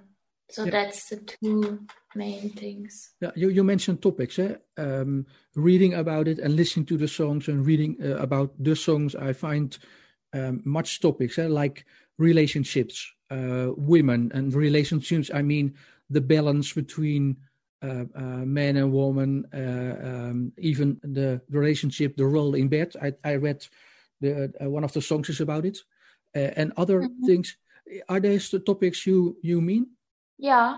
So 0.49 0.65
Yeah. 0.65 0.71
that's 0.71 1.09
the 1.09 1.17
two 1.17 1.79
main 2.15 2.49
things. 2.49 3.13
Yeah, 3.21 3.31
you, 3.35 3.49
you 3.49 3.63
mentioned 3.63 4.01
topics, 4.01 4.37
eh? 4.39 4.55
Um, 4.77 5.25
reading 5.55 5.93
about 5.93 6.27
it 6.27 6.39
and 6.39 6.55
listening 6.55 6.85
to 6.87 6.97
the 6.97 7.07
songs 7.07 7.47
and 7.47 7.65
reading 7.65 7.97
uh, 8.03 8.17
about 8.17 8.51
the 8.63 8.75
songs. 8.75 9.15
I 9.15 9.33
find 9.33 9.77
um, 10.33 10.61
much 10.65 10.99
topics, 10.99 11.37
eh? 11.39 11.47
like 11.47 11.85
relationships, 12.17 13.11
uh, 13.31 13.69
women, 13.77 14.31
and 14.33 14.53
relationships. 14.53 15.31
I 15.33 15.41
mean, 15.41 15.75
the 16.09 16.21
balance 16.21 16.73
between 16.73 17.37
uh, 17.81 18.05
uh, 18.15 18.45
man 18.45 18.75
and 18.77 18.91
woman, 18.91 19.45
uh, 19.53 20.07
um, 20.09 20.51
even 20.57 20.99
the 21.03 21.41
relationship, 21.49 22.17
the 22.17 22.25
role 22.25 22.55
in 22.55 22.67
bed. 22.67 22.93
I, 23.01 23.13
I 23.23 23.35
read 23.35 23.65
the 24.19 24.51
uh, 24.61 24.69
one 24.69 24.83
of 24.83 24.93
the 24.93 25.01
songs 25.01 25.29
is 25.29 25.41
about 25.41 25.65
it, 25.65 25.77
uh, 26.37 26.51
and 26.55 26.71
other 26.77 27.01
Mhm. 27.01 27.25
things. 27.25 27.57
Are 28.07 28.19
these 28.21 28.49
the 28.49 28.59
topics 28.59 29.05
you 29.07 29.37
you 29.43 29.61
mean? 29.61 29.97
Yeah, 30.37 30.77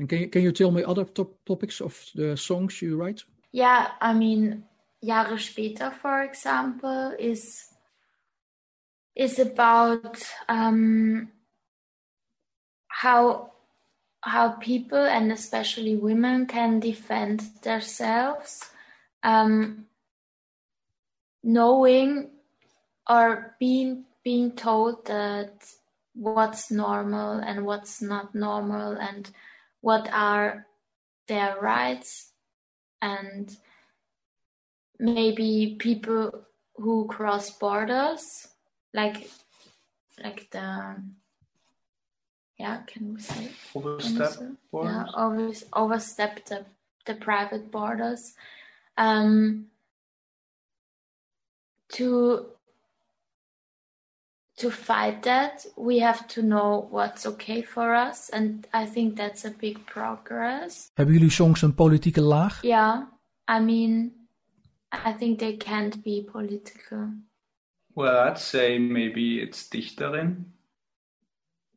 And 0.00 0.08
can 0.08 0.18
you, 0.20 0.28
can 0.28 0.42
you 0.42 0.52
tell 0.52 0.70
me 0.70 0.82
other 0.82 1.04
top 1.04 1.44
topics 1.44 1.80
of 1.80 1.94
the 2.14 2.36
songs 2.36 2.80
you 2.82 2.96
write? 2.96 3.24
Yeah, 3.52 3.88
I 4.00 4.14
mean, 4.14 4.64
Jahre 5.02 5.38
später, 5.38 5.92
for 5.92 6.22
example, 6.22 7.14
is 7.18 7.66
is 9.14 9.38
about 9.38 10.22
um, 10.48 11.28
how 12.88 13.52
how 14.22 14.50
people 14.60 14.98
and 14.98 15.32
especially 15.32 15.96
women 15.96 16.46
can 16.46 16.80
defend 16.80 17.40
themselves, 17.62 18.70
um, 19.22 19.86
knowing 21.42 22.30
or 23.08 23.56
being 23.58 24.04
being 24.24 24.52
told 24.52 25.06
that 25.06 25.64
what's 26.14 26.70
normal 26.70 27.38
and 27.38 27.64
what's 27.64 28.02
not 28.02 28.34
normal 28.34 28.92
and 28.92 29.30
what 29.80 30.08
are 30.12 30.66
their 31.28 31.58
rights. 31.60 32.32
And 33.00 33.50
maybe 34.98 35.76
people 35.78 36.44
who 36.76 37.06
cross 37.06 37.50
borders 37.50 38.48
like 38.92 39.30
like 40.22 40.50
the 40.50 40.96
yeah 42.58 42.78
can 42.86 43.14
we 43.14 43.20
say? 43.20 43.50
Overstep 43.74 44.56
borders? 44.70 44.92
yeah 44.92 45.04
always 45.14 45.64
overstep 45.72 46.44
the 46.46 46.66
the 47.06 47.14
private 47.14 47.70
borders. 47.70 48.34
Um 48.98 49.66
to 51.92 52.46
to 54.60 54.70
fight 54.70 55.22
that 55.22 55.66
we 55.76 56.00
have 56.00 56.26
to 56.26 56.40
know 56.42 56.88
what's 56.90 57.26
okay 57.26 57.62
for 57.62 57.94
us 58.08 58.30
and 58.30 58.66
i 58.72 58.86
think 58.86 59.16
that's 59.16 59.44
a 59.44 59.50
big 59.58 59.78
progress 59.84 60.90
Hebben 60.94 61.14
jullie 61.14 61.30
songs 61.30 61.62
een 61.62 61.74
politieke 61.74 62.20
laag? 62.20 62.62
yeah 62.62 63.02
i 63.44 63.60
mean 63.60 64.12
i 64.88 65.12
think 65.18 65.38
they 65.38 65.56
can't 65.56 66.02
be 66.02 66.22
political 66.32 67.08
Well, 67.92 68.28
I'd 68.28 68.38
say 68.38 68.78
maybe 68.78 69.42
it's 69.42 69.68
Dichterin 69.68 70.52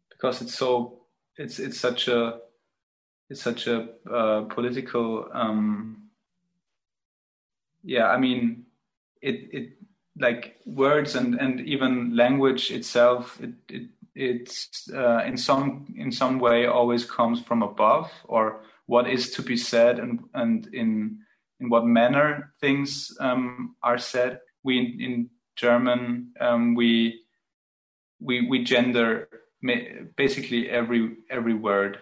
because 0.10 0.42
it's 0.42 0.56
so 0.56 1.02
it's 1.36 1.60
it's 1.60 1.80
such 1.80 2.08
a 2.08 2.40
it's 3.30 3.42
such 3.42 3.68
a 3.68 3.90
uh, 4.06 4.46
political 4.48 5.28
um, 5.34 6.12
yeah. 7.84 8.10
I 8.16 8.18
mean, 8.18 8.66
it 9.22 9.50
it 9.52 9.78
like 10.20 10.58
words 10.66 11.16
and 11.16 11.36
and 11.36 11.60
even 11.62 12.16
language 12.16 12.72
itself. 12.72 13.40
It 13.42 13.54
it 13.70 13.90
it's 14.16 14.90
uh, 14.94 15.24
in 15.26 15.38
some 15.38 15.94
in 15.98 16.12
some 16.12 16.40
way 16.40 16.68
always 16.68 17.06
comes 17.06 17.42
from 17.42 17.64
above 17.64 18.12
or 18.26 18.62
what 18.86 19.10
is 19.10 19.32
to 19.32 19.42
be 19.42 19.58
said 19.58 20.00
and 20.00 20.20
and 20.34 20.68
in 20.74 21.20
in 21.60 21.70
what 21.70 21.86
manner 21.86 22.54
things 22.62 23.16
um, 23.20 23.76
are 23.82 23.98
said. 23.98 24.40
We 24.64 24.78
in, 24.78 25.02
in 25.02 25.30
German, 25.56 26.34
um, 26.40 26.76
we 26.76 27.22
we 28.20 28.48
we 28.48 28.64
gender 28.64 29.30
basically 30.16 30.70
every 30.70 31.18
every 31.30 31.54
word. 31.54 32.00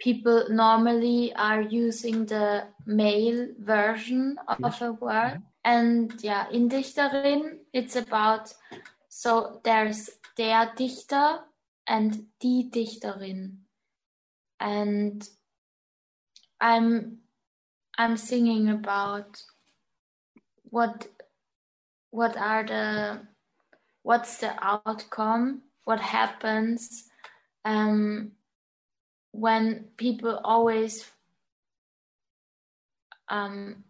people 0.00 0.46
normally 0.48 1.32
are 1.36 1.60
using 1.60 2.24
the 2.24 2.64
male 2.86 3.48
version 3.58 4.38
of 4.48 4.80
a 4.80 4.92
word 4.92 5.42
and 5.64 6.14
yeah 6.22 6.46
in 6.50 6.68
dichterin 6.68 7.58
it's 7.72 7.96
about 7.96 8.52
so 9.08 9.60
there's 9.64 10.10
der 10.36 10.72
dichter 10.76 11.40
and 11.86 12.26
die 12.40 12.70
dichterin. 12.70 13.56
And 14.60 15.28
i'm 16.60 17.18
i'm 17.98 18.16
singing 18.16 18.68
about 18.68 19.42
what 20.64 21.08
what 22.10 22.36
are 22.36 22.64
the 22.64 23.20
what's 24.02 24.38
the 24.38 24.52
outcome 24.62 25.62
what 25.84 26.00
happens 26.00 27.04
um, 27.64 28.32
when 29.32 29.84
people 29.96 30.40
always 30.44 31.10
um, 33.28 33.84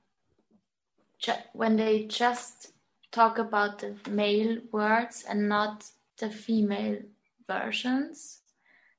when 1.52 1.76
they 1.76 2.04
just 2.04 2.72
talk 3.12 3.38
about 3.38 3.78
the 3.78 3.94
male 4.10 4.58
words 4.72 5.24
and 5.28 5.48
not 5.48 5.84
the 6.18 6.30
female 6.30 6.98
versions 7.46 8.40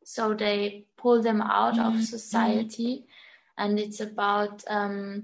so 0.03 0.33
they 0.33 0.85
pull 0.97 1.21
them 1.21 1.41
out 1.41 1.79
of 1.79 2.03
society 2.03 3.05
and 3.57 3.79
it's 3.79 4.01
about 4.01 4.63
um, 4.67 5.23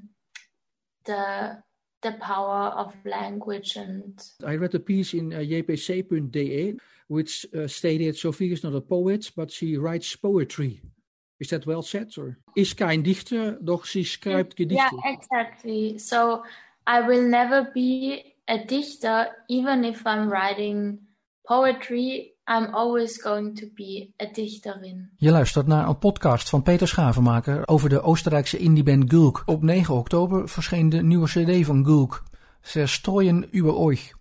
the 1.05 1.57
the 2.03 2.11
power 2.21 2.69
of 2.69 2.93
language 3.05 3.75
and 3.75 4.23
I 4.45 4.55
read 4.55 4.75
a 4.75 4.79
piece 4.79 5.13
in 5.13 5.33
uh, 5.33 5.39
jpc.de 5.39 6.77
which 7.07 7.45
uh, 7.55 7.67
stated 7.67 8.17
Sophie 8.17 8.51
is 8.51 8.63
not 8.63 8.75
a 8.75 8.81
poet, 8.81 9.31
but 9.35 9.49
she 9.49 9.77
writes 9.77 10.13
poetry. 10.15 10.81
Is 11.39 11.49
that 11.49 11.65
well 11.65 11.81
said? 11.81 12.11
Or 12.17 12.37
is 12.55 12.73
kein 12.73 13.03
Dichter, 13.03 13.57
doch 13.63 13.85
sie 13.85 14.03
schreibt 14.03 14.55
Gedichte. 14.55 14.75
yeah 14.75 15.13
exactly 15.13 15.97
so 15.97 16.43
i 16.87 17.05
will 17.07 17.27
never 17.29 17.71
be 17.73 18.23
a 18.49 18.57
dichter 18.65 19.43
even 19.45 19.83
if 19.83 20.05
i'm 20.05 20.29
writing 20.29 20.99
poetry 21.41 22.31
i'm 22.47 22.73
always 22.73 23.21
going 23.21 23.59
to 23.59 23.65
be 23.73 24.13
a 24.21 24.25
dichterin 24.31 25.09
Je 25.17 25.31
luistert 25.31 25.67
naar 25.67 25.87
een 25.87 25.97
podcast 25.97 26.49
van 26.49 26.63
Peter 26.63 26.87
Schavenmaker 26.87 27.67
over 27.67 27.89
de 27.89 28.01
Oostenrijkse 28.01 28.57
indieband 28.57 29.09
Gulk. 29.09 29.43
Op 29.45 29.63
9 29.63 29.95
oktober 29.95 30.49
verscheen 30.49 30.89
de 30.89 31.03
nieuwe 31.03 31.27
cd 31.27 31.65
van 31.65 31.85
Gulk, 31.85 32.23
Ze 32.61 32.85
strooien 32.85 33.55
über 33.55 33.87
euch. 33.87 34.11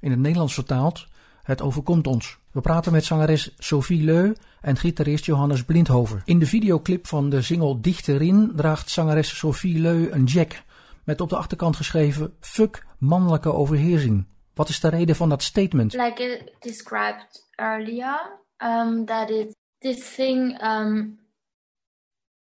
In 0.00 0.10
het 0.10 0.18
Nederlands 0.18 0.54
vertaald, 0.54 1.06
het 1.42 1.62
overkomt 1.62 2.06
ons. 2.06 2.38
We 2.52 2.60
praten 2.60 2.92
met 2.92 3.04
zangeres 3.04 3.54
Sophie 3.58 4.02
Leu 4.02 4.32
en 4.60 4.76
gitarist 4.76 5.24
Johannes 5.24 5.64
Blindhover. 5.64 6.22
In 6.24 6.38
de 6.38 6.46
videoclip 6.46 7.06
van 7.06 7.30
de 7.30 7.42
single 7.42 7.80
Dichterin 7.80 8.52
draagt 8.56 8.90
zangeres 8.90 9.38
Sophie 9.38 9.78
Leu 9.78 10.10
een 10.10 10.24
jack 10.24 10.62
met 11.08 11.20
op 11.20 11.28
de 11.28 11.36
achterkant 11.36 11.76
geschreven 11.76 12.36
Fuck 12.40 12.86
mannelijke 12.98 13.52
overheersing. 13.52 14.26
Wat 14.54 14.68
is 14.68 14.80
de 14.80 14.88
reden 14.88 15.16
van 15.16 15.28
dat 15.28 15.42
statement? 15.42 15.92
like 15.92 16.22
it 16.22 16.54
described 16.58 17.48
earlier 17.56 18.38
um, 18.62 19.04
that 19.04 19.30
it 19.30 19.56
this 19.78 20.14
thing 20.14 20.62
um, 20.62 21.18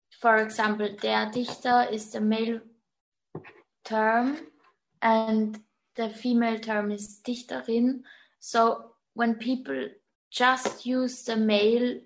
for 0.09 0.35
example 0.35 0.95
der 0.95 1.31
dichter 1.31 1.91
is 1.91 2.09
the 2.09 2.21
male 2.21 2.61
term 3.81 4.37
and 4.99 5.59
the 5.93 6.09
female 6.09 6.59
term 6.59 6.91
is 6.91 7.21
dichterin 7.21 8.05
so 8.39 8.93
when 9.11 9.37
people 9.37 9.89
just 10.29 10.85
use 10.85 11.23
the 11.23 11.37
male 11.37 12.01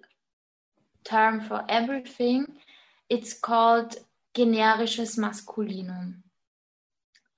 term 1.02 1.42
for 1.42 1.64
everything 1.68 2.46
it's 3.08 3.40
called 3.40 4.06
generisches 4.32 5.18
maskulinum 5.18 6.25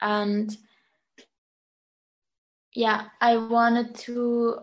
and 0.01 0.57
yeah 2.73 3.05
i 3.21 3.35
wanted 3.37 3.93
to 3.95 4.59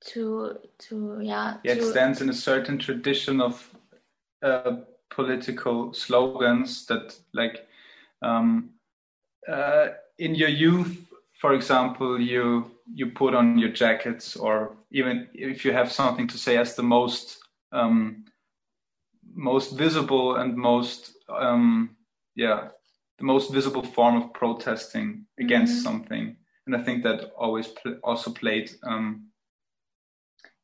to 0.00 0.58
to 0.78 1.20
yeah, 1.22 1.58
Yeah, 1.64 1.74
it 1.74 1.84
stands 1.84 2.20
in 2.20 2.28
a 2.30 2.34
certain 2.34 2.78
tradition 2.78 3.40
of 3.40 3.70
uh, 4.42 4.76
political 5.10 5.92
slogans 5.92 6.86
that, 6.86 7.14
like, 7.32 7.66
um, 8.22 8.70
uh, 9.48 9.88
in 10.18 10.34
your 10.34 10.48
youth, 10.48 11.06
for 11.40 11.54
example, 11.54 12.20
you 12.20 12.70
you 12.92 13.06
put 13.10 13.34
on 13.34 13.58
your 13.58 13.70
jackets, 13.70 14.36
or 14.36 14.76
even 14.90 15.28
if 15.32 15.64
you 15.64 15.72
have 15.72 15.92
something 15.92 16.26
to 16.28 16.38
say 16.38 16.56
as 16.56 16.74
the 16.74 16.82
most 16.82 17.38
um, 17.72 18.24
most 19.34 19.76
visible 19.76 20.36
and 20.36 20.56
most 20.56 21.12
um, 21.28 21.96
yeah 22.34 22.68
the 23.18 23.24
most 23.24 23.52
visible 23.52 23.82
form 23.82 24.16
of 24.16 24.32
protesting 24.32 25.26
against 25.38 25.74
Mhm. 25.74 25.82
something, 25.82 26.36
and 26.66 26.76
I 26.76 26.82
think 26.82 27.02
that 27.02 27.32
always 27.36 27.68
pl- 27.68 27.98
also 28.02 28.30
played 28.32 28.70
um, 28.82 29.30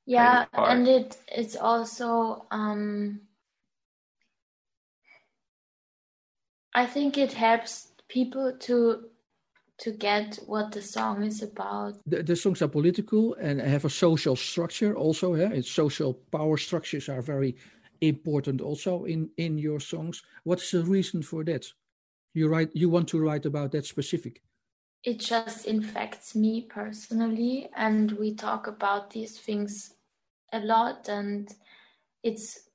yeah 0.06 0.44
a 0.44 0.56
part. 0.56 0.70
and 0.70 0.88
it 0.88 1.16
it's 1.28 1.56
also 1.56 2.46
um 2.50 3.20
i 6.74 6.86
think 6.86 7.16
it 7.18 7.32
helps 7.32 7.92
people 8.08 8.52
to 8.58 9.10
to 9.78 9.90
get 9.92 10.38
what 10.46 10.72
the 10.72 10.80
song 10.80 11.22
is 11.22 11.42
about 11.42 11.94
The, 12.06 12.22
the 12.22 12.36
songs 12.36 12.62
are 12.62 12.68
political 12.68 13.34
and 13.34 13.60
have 13.60 13.84
a 13.84 13.90
social 13.90 14.36
structure 14.36 14.94
also. 14.96 15.34
Yeah? 15.34 15.50
It's 15.52 15.70
social 15.70 16.14
power 16.30 16.56
structures 16.56 17.08
are 17.08 17.20
very 17.22 17.56
important 18.00 18.60
also 18.60 19.04
in, 19.04 19.30
in 19.36 19.58
your 19.58 19.80
songs. 19.80 20.22
What's 20.44 20.70
the 20.70 20.82
reason 20.84 21.22
for 21.22 21.44
that? 21.44 21.66
You 22.34 22.48
write 22.48 22.70
you 22.74 22.90
want 22.90 23.08
to 23.08 23.20
write 23.20 23.46
about 23.46 23.72
that 23.72 23.86
specific. 23.86 24.42
it 25.04 25.20
just 25.20 25.66
infects 25.66 26.34
me 26.34 26.62
personally 26.62 27.68
and 27.76 28.12
we 28.12 28.34
talk 28.34 28.66
about 28.66 29.10
these 29.10 29.38
things 29.38 29.94
a 30.52 30.60
lot 30.60 31.08
and 31.08 31.54
it's 32.22 32.68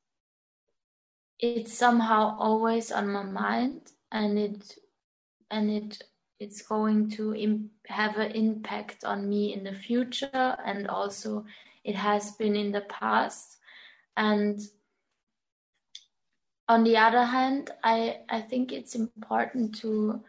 it's 1.39 1.73
somehow 1.77 2.35
always 2.39 2.91
on 2.91 3.07
my 3.09 3.23
mind 3.23 3.91
and 4.11 4.37
it 4.37 4.75
and 5.51 5.69
it 5.69 6.01
it's 6.39 6.61
going 6.61 7.09
to 7.09 7.35
Im- 7.35 7.69
have 7.87 8.17
an 8.17 8.31
impact 8.31 9.03
on 9.03 9.27
me 9.29 9.53
in 9.53 9.63
the 9.63 9.73
future 9.73 10.55
and 10.65 10.87
also 10.87 11.45
it 11.83 11.95
has 11.95 12.31
been 12.31 12.55
in 12.55 12.71
the 12.71 12.81
past 12.81 13.57
and 14.17 14.59
on 16.71 16.85
the 16.85 16.95
other 16.95 17.25
hand 17.25 17.69
i 17.83 18.17
i 18.29 18.39
think 18.39 18.71
it's 18.71 18.95
important 18.95 19.75
to 19.75 20.23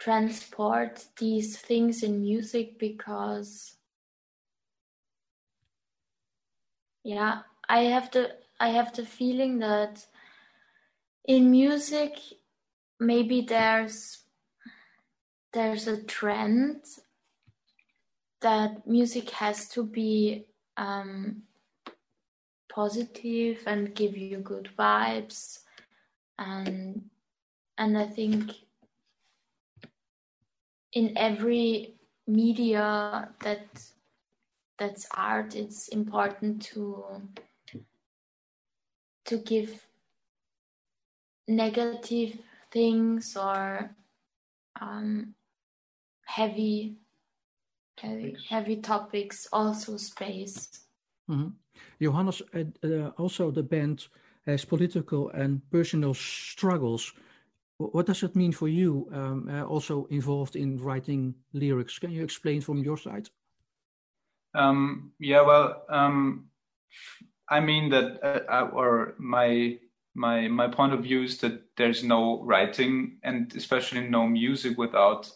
transport 0.00 1.04
these 1.20 1.56
things 1.56 2.02
in 2.02 2.20
music 2.20 2.80
because 2.80 3.76
yeah 7.04 7.42
i 7.68 7.78
have 7.82 8.10
the 8.10 8.24
i 8.58 8.70
have 8.70 8.92
the 8.96 9.06
feeling 9.06 9.60
that 9.60 10.04
in 11.26 11.48
music 11.50 12.18
maybe 12.98 13.40
there's 13.40 14.24
there's 15.52 15.86
a 15.86 16.02
trend 16.02 16.82
that 18.40 18.84
music 18.84 19.30
has 19.30 19.68
to 19.68 19.84
be 19.84 20.44
um, 20.76 21.42
positive 22.76 23.62
and 23.66 23.94
give 23.94 24.14
you 24.14 24.36
good 24.36 24.68
vibes 24.78 25.60
and 26.38 27.08
and 27.78 27.96
I 27.96 28.06
think 28.06 28.52
in 30.92 31.16
every 31.16 31.94
media 32.26 33.30
that 33.40 33.66
that's 34.78 35.06
art 35.16 35.56
it's 35.56 35.88
important 35.88 36.62
to 36.70 37.04
to 39.24 39.38
give 39.38 39.86
negative 41.48 42.38
things 42.70 43.36
or 43.36 43.90
um, 44.80 45.34
heavy 46.26 46.96
heavy 47.98 48.32
topics. 48.32 48.48
heavy 48.50 48.76
topics 48.76 49.48
also 49.50 49.96
space 49.96 50.68
mm-hmm. 51.30 51.48
Johannes 51.98 52.42
uh, 52.54 52.64
uh, 52.86 53.10
also 53.18 53.50
the 53.50 53.62
band 53.62 54.08
has 54.46 54.64
political 54.64 55.28
and 55.30 55.60
personal 55.70 56.14
struggles. 56.14 57.12
What 57.78 58.06
does 58.06 58.22
it 58.22 58.36
mean 58.36 58.52
for 58.52 58.68
you 58.68 59.08
um, 59.12 59.48
uh, 59.50 59.64
also 59.64 60.06
involved 60.06 60.54
in 60.54 60.78
writing 60.78 61.34
lyrics? 61.52 61.98
Can 61.98 62.12
you 62.12 62.22
explain 62.22 62.60
from 62.60 62.78
your 62.78 62.96
side? 62.96 63.28
Um, 64.54 65.12
yeah 65.18 65.42
well 65.42 65.82
um, 65.90 66.46
i 67.50 67.60
mean 67.60 67.90
that 67.90 68.24
uh, 68.24 68.70
or 68.72 69.14
my 69.18 69.78
my 70.14 70.48
my 70.48 70.68
point 70.68 70.94
of 70.94 71.02
view 71.02 71.24
is 71.24 71.38
that 71.38 71.60
there's 71.76 72.02
no 72.02 72.42
writing 72.42 73.18
and 73.22 73.54
especially 73.54 74.08
no 74.08 74.26
music 74.26 74.78
without 74.78 75.30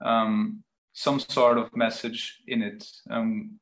um, 0.00 0.62
some 0.92 1.18
sort 1.18 1.58
of 1.58 1.74
message 1.74 2.38
in 2.46 2.62
it. 2.62 2.86
Um, 3.10 3.58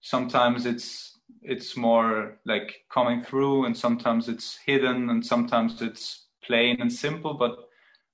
sometimes 0.00 0.66
it's 0.66 1.17
it's 1.42 1.76
more 1.76 2.38
like 2.44 2.82
coming 2.90 3.22
through, 3.22 3.64
and 3.64 3.76
sometimes 3.76 4.28
it's 4.28 4.58
hidden, 4.64 5.10
and 5.10 5.24
sometimes 5.24 5.80
it's 5.82 6.26
plain 6.44 6.80
and 6.80 6.92
simple. 6.92 7.34
But 7.34 7.56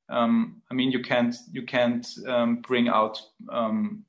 um, 0.09 0.62
I 0.70 0.74
mean, 0.74 0.90
you 0.90 1.03
can't 1.03 1.35
you 1.50 1.62
can't 1.62 2.07
um, 2.27 2.57
bring 2.57 2.88
out 2.88 3.20
um, 3.50 4.05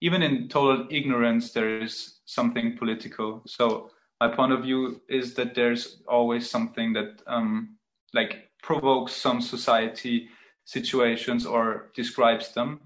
even 0.00 0.22
in 0.22 0.48
total 0.48 0.86
ignorance. 0.90 1.52
There 1.52 1.80
is 1.82 2.20
something 2.24 2.76
political. 2.76 3.42
So 3.46 3.90
my 4.20 4.28
point 4.28 4.52
of 4.52 4.62
view 4.62 5.00
is 5.08 5.34
that 5.34 5.54
there's 5.54 6.02
always 6.08 6.50
something 6.50 6.92
that 6.94 7.22
um, 7.26 7.76
like 8.14 8.50
provokes 8.62 9.12
some 9.12 9.40
society 9.40 10.28
situations 10.64 11.46
or 11.46 11.90
describes 11.94 12.52
them 12.52 12.80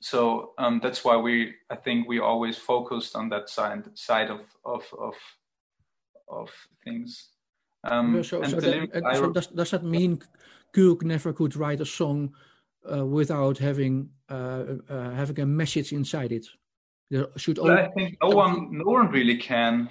so 0.00 0.52
um, 0.58 0.80
that's 0.82 1.04
why 1.04 1.16
we 1.16 1.54
i 1.70 1.76
think 1.76 2.06
we 2.06 2.18
always 2.18 2.56
focused 2.56 3.16
on 3.16 3.28
that 3.28 3.48
side 3.48 3.84
side 3.94 4.30
of 4.30 4.40
of 4.64 4.84
of, 4.98 5.14
of 6.28 6.50
things. 6.84 7.30
Um, 7.84 8.22
so, 8.24 8.42
so, 8.42 8.60
that, 8.60 9.04
uh, 9.04 9.14
so 9.14 9.32
does, 9.32 9.46
does 9.48 9.70
that 9.70 9.84
mean 9.84 10.20
Culk 10.74 11.04
never 11.04 11.32
could 11.32 11.56
write 11.56 11.80
a 11.80 11.86
song 11.86 12.34
uh, 12.90 13.06
without 13.06 13.58
having 13.58 14.10
uh, 14.28 14.64
uh, 14.88 15.10
having 15.10 15.40
a 15.40 15.46
message 15.46 15.92
inside 15.92 16.32
it? 16.32 16.46
There 17.10 17.28
should 17.36 17.58
well, 17.58 17.78
I 17.78 17.88
think 17.88 18.18
no 18.22 18.30
one 18.30 18.78
no 18.78 18.84
one 18.84 19.10
really 19.10 19.36
can. 19.36 19.88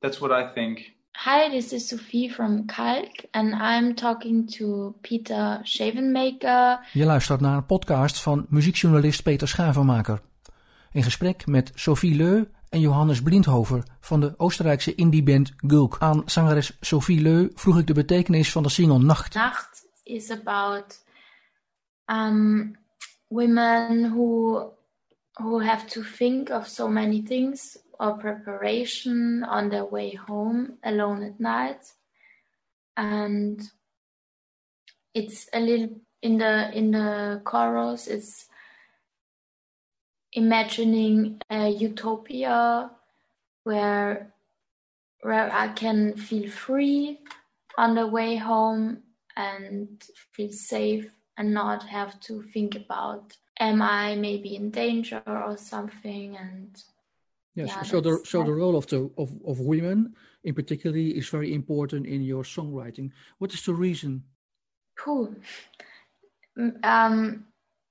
That's 0.00 0.20
what 0.20 0.32
I 0.32 0.48
think. 0.54 0.92
Hi, 1.24 1.50
this 1.50 1.72
is 1.72 1.88
Sophie 1.88 2.28
from 2.28 2.66
Kalk 2.66 3.24
and 3.30 3.54
I'm 3.54 3.94
talking 3.94 4.46
to 4.56 4.94
Peter 5.00 5.60
Shavenmaker. 5.64 6.88
Je 6.92 7.04
luistert 7.04 7.40
naar 7.40 7.56
een 7.56 7.66
podcast 7.66 8.20
van 8.20 8.46
muziekjournalist 8.48 9.22
Peter 9.22 9.48
Schavenmaker. 9.48 10.20
In 10.92 11.02
gesprek 11.02 11.46
met 11.46 11.72
Sophie 11.74 12.14
Leu 12.14 12.44
en 12.68 12.80
Johannes 12.80 13.22
Blindhover 13.22 13.82
van 14.00 14.20
de 14.20 14.34
Oostenrijkse 14.36 14.94
indieband 14.94 15.52
Gulk. 15.56 15.96
Aan 15.98 16.22
zangeres 16.26 16.76
Sophie 16.80 17.20
Leu 17.20 17.50
vroeg 17.54 17.78
ik 17.78 17.86
de 17.86 17.94
betekenis 17.94 18.52
van 18.52 18.62
de 18.62 18.68
single 18.68 18.98
Nacht. 18.98 19.34
Nacht 19.34 19.82
is 20.02 20.30
about 20.30 21.04
um, 22.06 22.76
women 23.28 24.10
who, 24.10 24.60
who 25.32 25.62
have 25.62 25.86
to 25.86 26.02
think 26.16 26.48
of 26.48 26.66
so 26.66 26.88
many 26.88 27.22
things 27.22 27.86
or 27.98 28.18
preparation 28.18 29.44
on 29.44 29.70
their 29.70 29.84
way 29.84 30.14
home 30.14 30.78
alone 30.84 31.22
at 31.22 31.40
night. 31.40 31.92
And 32.96 33.60
it's 35.14 35.48
a 35.52 35.60
little 35.60 36.00
in 36.22 36.38
the 36.38 36.70
in 36.76 36.90
the 36.90 37.40
chorus 37.44 38.08
it's 38.08 38.46
imagining 40.32 41.40
a 41.50 41.68
utopia 41.68 42.90
where 43.64 44.34
where 45.22 45.52
I 45.52 45.68
can 45.68 46.16
feel 46.16 46.50
free 46.50 47.20
on 47.76 47.94
the 47.94 48.06
way 48.06 48.36
home 48.36 49.02
and 49.36 50.02
feel 50.32 50.52
safe 50.52 51.10
and 51.36 51.54
not 51.54 51.84
have 51.84 52.18
to 52.20 52.42
think 52.42 52.74
about 52.74 53.36
am 53.60 53.82
I 53.82 54.14
maybe 54.14 54.56
in 54.56 54.70
danger 54.70 55.22
or 55.26 55.56
something? 55.56 56.36
And 56.36 56.80
Yes. 57.58 57.74
Yeah, 57.74 57.82
so 57.82 58.00
the 58.00 58.20
so 58.24 58.44
the 58.44 58.54
role 58.54 58.76
of 58.76 58.86
the 58.86 59.10
of, 59.18 59.34
of 59.44 59.58
women 59.58 60.14
in 60.44 60.54
particularly 60.54 61.18
is 61.18 61.28
very 61.28 61.52
important 61.52 62.06
in 62.06 62.22
your 62.22 62.44
songwriting. 62.44 63.10
What 63.38 63.52
is 63.52 63.64
the 63.64 63.74
reason? 63.74 64.22
Cool. 64.96 65.34
Um, 66.84 67.46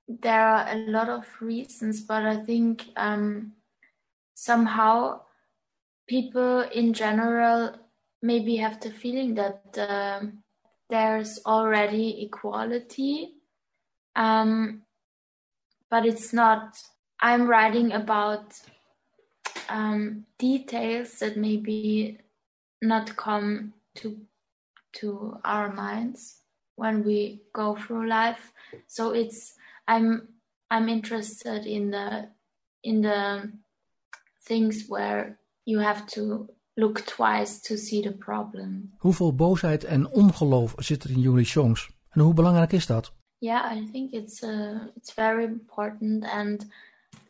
there 0.08 0.40
are 0.48 0.68
a 0.72 0.78
lot 0.88 1.10
of 1.10 1.26
reasons, 1.42 2.00
but 2.00 2.24
I 2.24 2.36
think 2.36 2.86
um, 2.96 3.52
somehow 4.34 5.20
people 6.08 6.60
in 6.62 6.94
general 6.94 7.74
maybe 8.22 8.56
have 8.56 8.80
the 8.80 8.90
feeling 8.90 9.34
that 9.34 9.76
uh, 9.76 10.20
there's 10.88 11.40
already 11.44 12.24
equality, 12.24 13.34
um, 14.16 14.80
but 15.90 16.06
it's 16.06 16.32
not. 16.32 16.78
I'm 17.20 17.46
writing 17.46 17.92
about 17.92 18.54
um, 19.68 20.26
details 20.38 21.18
that 21.18 21.36
maybe 21.36 22.18
not 22.80 23.16
come 23.16 23.72
to 23.94 24.16
to 24.90 25.38
our 25.44 25.72
minds 25.74 26.42
when 26.76 27.04
we 27.04 27.40
go 27.52 27.74
through 27.74 28.08
life. 28.08 28.52
So 28.86 29.12
it's 29.14 29.54
I'm 29.86 30.28
I'm 30.70 30.88
interested 30.88 31.66
in 31.66 31.90
the 31.90 32.28
in 32.82 33.02
the 33.02 33.52
things 34.46 34.86
where 34.88 35.38
you 35.64 35.80
have 35.80 36.06
to 36.06 36.48
look 36.76 37.04
twice 37.06 37.60
to 37.60 37.76
see 37.76 38.02
the 38.02 38.12
problem. 38.12 38.92
Hoeveel 38.98 39.34
boosheid 39.34 39.84
en 39.84 40.10
ongeloof 40.10 40.74
zit 40.76 41.04
er 41.04 41.10
in 41.10 41.20
jullie 41.20 41.44
songs? 41.44 41.90
En 42.10 42.20
hoe 42.20 42.34
belangrijk 42.34 42.72
is 42.72 42.86
dat? 42.86 43.12
Yeah, 43.38 43.76
I 43.76 43.90
think 43.92 44.12
it's 44.12 44.42
uh, 44.42 44.86
it's 44.96 45.12
very 45.12 45.44
important 45.44 46.24
and 46.24 46.66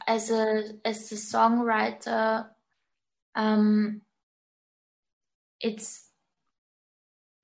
as 0.06 0.30
a 0.30 0.64
as 0.84 1.12
a 1.12 1.16
songwriter, 1.16 2.46
um, 3.34 4.00
it's 5.60 6.08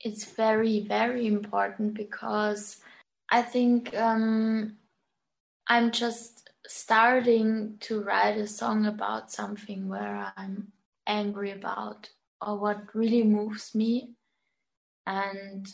it's 0.01 0.25
very 0.25 0.81
very 0.81 1.27
important 1.27 1.95
because 1.95 2.79
I 3.31 3.43
think 3.43 3.97
um, 3.97 4.77
I'm 5.69 5.91
just 5.91 6.51
starting 6.67 7.77
to 7.81 8.03
write 8.03 8.39
a 8.39 8.47
song 8.47 8.87
about 8.87 9.31
something 9.31 9.89
where 9.89 10.33
I'm 10.37 10.73
angry 11.07 11.51
about 11.51 12.11
or 12.41 12.59
what 12.59 12.95
really 12.95 13.23
moves 13.23 13.75
me. 13.75 14.15
And 15.07 15.69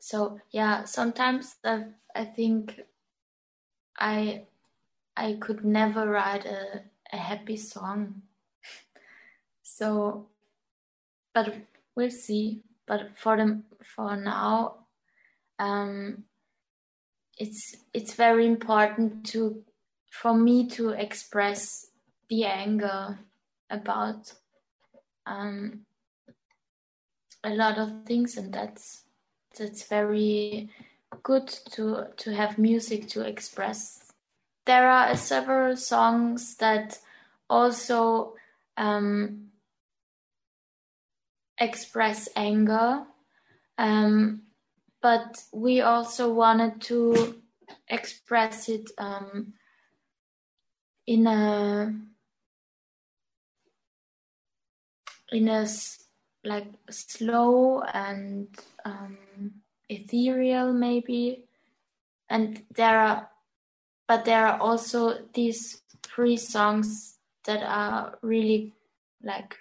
so 0.00 0.40
yeah 0.50 0.84
sometimes 0.84 1.56
I, 1.62 1.84
I 2.16 2.24
think 2.24 2.80
I 3.98 4.46
I 5.16 5.36
could 5.40 5.64
never 5.64 6.08
write 6.08 6.46
a, 6.46 6.82
a 7.12 7.16
happy 7.16 7.56
song. 7.56 8.22
so, 9.62 10.26
but 11.34 11.54
we'll 11.94 12.10
see. 12.10 12.62
But 12.86 13.10
for 13.16 13.36
them, 13.36 13.64
for 13.94 14.16
now, 14.16 14.86
um, 15.58 16.24
it's 17.38 17.76
it's 17.94 18.14
very 18.14 18.46
important 18.46 19.26
to 19.26 19.62
for 20.10 20.34
me 20.34 20.68
to 20.68 20.90
express 20.90 21.86
the 22.28 22.44
anger 22.44 23.18
about 23.70 24.32
um, 25.26 25.80
a 27.44 27.50
lot 27.50 27.78
of 27.78 28.04
things, 28.04 28.36
and 28.36 28.52
that's 28.52 29.04
that's 29.56 29.84
very 29.84 30.68
good 31.22 31.48
to 31.72 32.06
to 32.16 32.34
have 32.34 32.58
music 32.58 33.08
to 33.08 33.26
express. 33.26 33.99
There 34.66 34.88
are 34.88 35.16
several 35.16 35.76
songs 35.76 36.56
that 36.56 36.98
also 37.48 38.34
um, 38.76 39.48
express 41.58 42.28
anger, 42.36 43.04
um, 43.78 44.42
but 45.02 45.42
we 45.52 45.80
also 45.80 46.32
wanted 46.32 46.80
to 46.82 47.40
express 47.88 48.68
it 48.68 48.90
um, 48.98 49.54
in 51.06 51.26
a 51.26 51.94
in 55.32 55.48
a 55.48 55.66
like 56.44 56.66
slow 56.90 57.82
and 57.82 58.48
um, 58.84 59.18
ethereal 59.88 60.72
maybe. 60.72 61.44
And 62.28 62.62
there 62.74 62.98
are 62.98 63.28
but 64.10 64.24
there 64.24 64.44
are 64.44 64.58
also 64.58 65.18
these 65.34 65.82
three 66.02 66.36
songs 66.36 67.18
that 67.44 67.62
are 67.62 68.18
really 68.22 68.74
like 69.22 69.56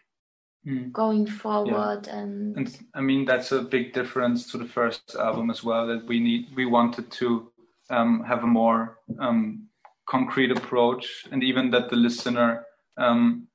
mm. 0.65 0.91
going 0.91 1.27
forward 1.27 2.07
yeah. 2.07 2.17
and 2.17 2.57
and 2.57 2.79
i 2.95 3.01
mean 3.01 3.25
that's 3.25 3.51
a 3.51 3.61
big 3.61 3.93
difference 3.93 4.51
to 4.51 4.57
the 4.57 4.65
first 4.65 5.15
album 5.19 5.51
as 5.51 5.63
well 5.63 5.85
that 5.85 6.03
we 6.07 6.19
need 6.19 6.47
we 6.55 6.65
wanted 6.65 7.11
to 7.11 7.51
um, 7.91 8.23
have 8.23 8.43
a 8.43 8.47
more 8.47 8.97
um, 9.19 9.67
concrete 10.09 10.51
approach 10.51 11.27
and 11.31 11.43
even 11.43 11.69
that 11.69 11.89
the 11.89 11.95
listener 11.95 12.65
um, 12.97 13.47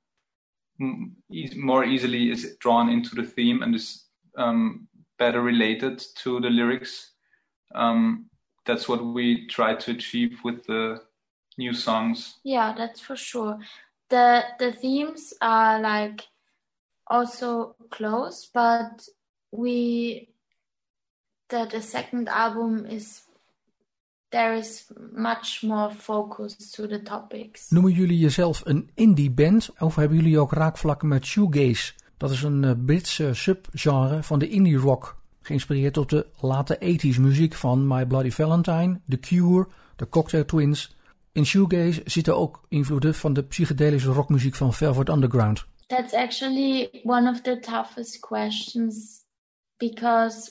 more 1.57 1.85
easily 1.85 2.31
is 2.31 2.57
drawn 2.61 2.89
into 2.89 3.17
the 3.17 3.23
theme 3.25 3.63
and 3.63 3.75
is 3.75 4.05
um, 4.39 4.87
better 5.19 5.41
related 5.41 6.03
to 6.17 6.41
the 6.41 6.51
lyrics. 6.51 7.13
Um, 7.75 8.27
that's 8.65 8.89
what 8.89 9.05
we 9.05 9.47
try 9.47 9.75
to 9.75 9.91
achieve 9.91 10.39
with 10.45 10.65
the 10.67 11.01
new 11.57 11.73
songs. 11.73 12.39
Yeah, 12.43 12.75
that's 12.77 13.01
for 13.01 13.17
sure. 13.17 13.59
The 14.09 14.45
the 14.59 14.73
themes 14.73 15.35
are 15.41 15.81
like 15.81 16.29
also 17.07 17.77
close, 17.91 18.51
but 18.53 19.09
we 19.51 20.29
the 21.49 21.67
the 21.71 21.83
second 21.83 22.29
album 22.29 22.87
is 22.87 23.23
there 24.31 24.57
is 24.57 24.87
much 25.13 25.63
more 25.63 25.91
focus 25.91 26.71
to 26.73 26.87
the 26.87 27.03
topics. 27.03 27.71
Noemen 27.71 27.93
jullie 27.93 28.19
jezelf 28.19 28.63
een 28.65 28.91
indie 28.95 29.31
band 29.31 29.71
of 29.79 29.95
hebben 29.95 30.17
jullie 30.17 30.39
ook 30.39 30.53
raakvlakken 30.53 31.09
met 31.09 31.25
shoegaze? 31.25 31.93
Dat 32.17 32.31
is 32.31 32.43
een 32.43 32.63
uh, 32.63 32.71
Britse 32.85 33.35
subgenre 33.35 34.23
van 34.23 34.39
de 34.39 34.49
indie 34.49 34.77
rock, 34.77 35.17
geïnspireerd 35.47 35.97
op 35.97 36.09
de 36.09 36.27
late 36.41 36.79
80s 36.81 37.21
muziek 37.21 37.55
van 37.55 37.87
My 37.87 38.07
Bloody 38.07 38.31
Valentine, 38.31 39.01
The 39.09 39.19
Cure, 39.19 39.67
The 39.97 40.09
Cocktail 40.09 40.45
Twins. 40.45 40.97
In 41.33 41.47
shoegaze 41.47 42.03
zitten 42.05 42.37
ook 42.37 42.65
invloeden 42.69 43.15
van 43.15 43.33
de 43.33 43.43
psychedelische 43.43 44.11
rockmuziek 44.11 44.55
van 44.55 44.75
Velvet 44.75 45.09
Underground. 45.09 45.65
That's 45.87 46.13
actually 46.13 47.01
one 47.05 47.31
of 47.31 47.41
the 47.41 47.59
toughest 47.59 48.21
questions 48.21 49.25
because 49.77 50.51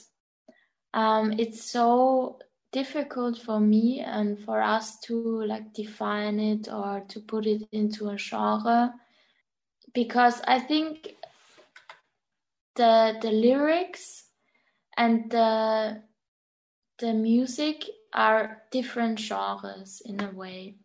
um, 0.90 1.30
it's 1.30 1.70
so 1.70 2.36
difficult 2.70 3.38
for 3.38 3.60
me 3.60 4.04
and 4.04 4.38
for 4.38 4.60
us 4.60 4.98
to 5.00 5.44
like 5.44 5.72
define 5.72 6.38
it 6.38 6.68
or 6.68 7.04
to 7.06 7.20
put 7.20 7.46
it 7.46 7.66
into 7.70 8.08
a 8.08 8.16
genre 8.16 8.92
because 9.92 10.40
I 10.46 10.60
think 10.60 11.14
the 12.74 13.16
the 13.20 13.30
lyrics 13.30 14.23
and 14.96 15.30
the 15.30 16.02
the 16.98 17.12
music 17.12 17.84
are 18.12 18.62
different 18.70 19.18
genres 19.18 20.02
in 20.04 20.22
a 20.22 20.30
way. 20.30 20.76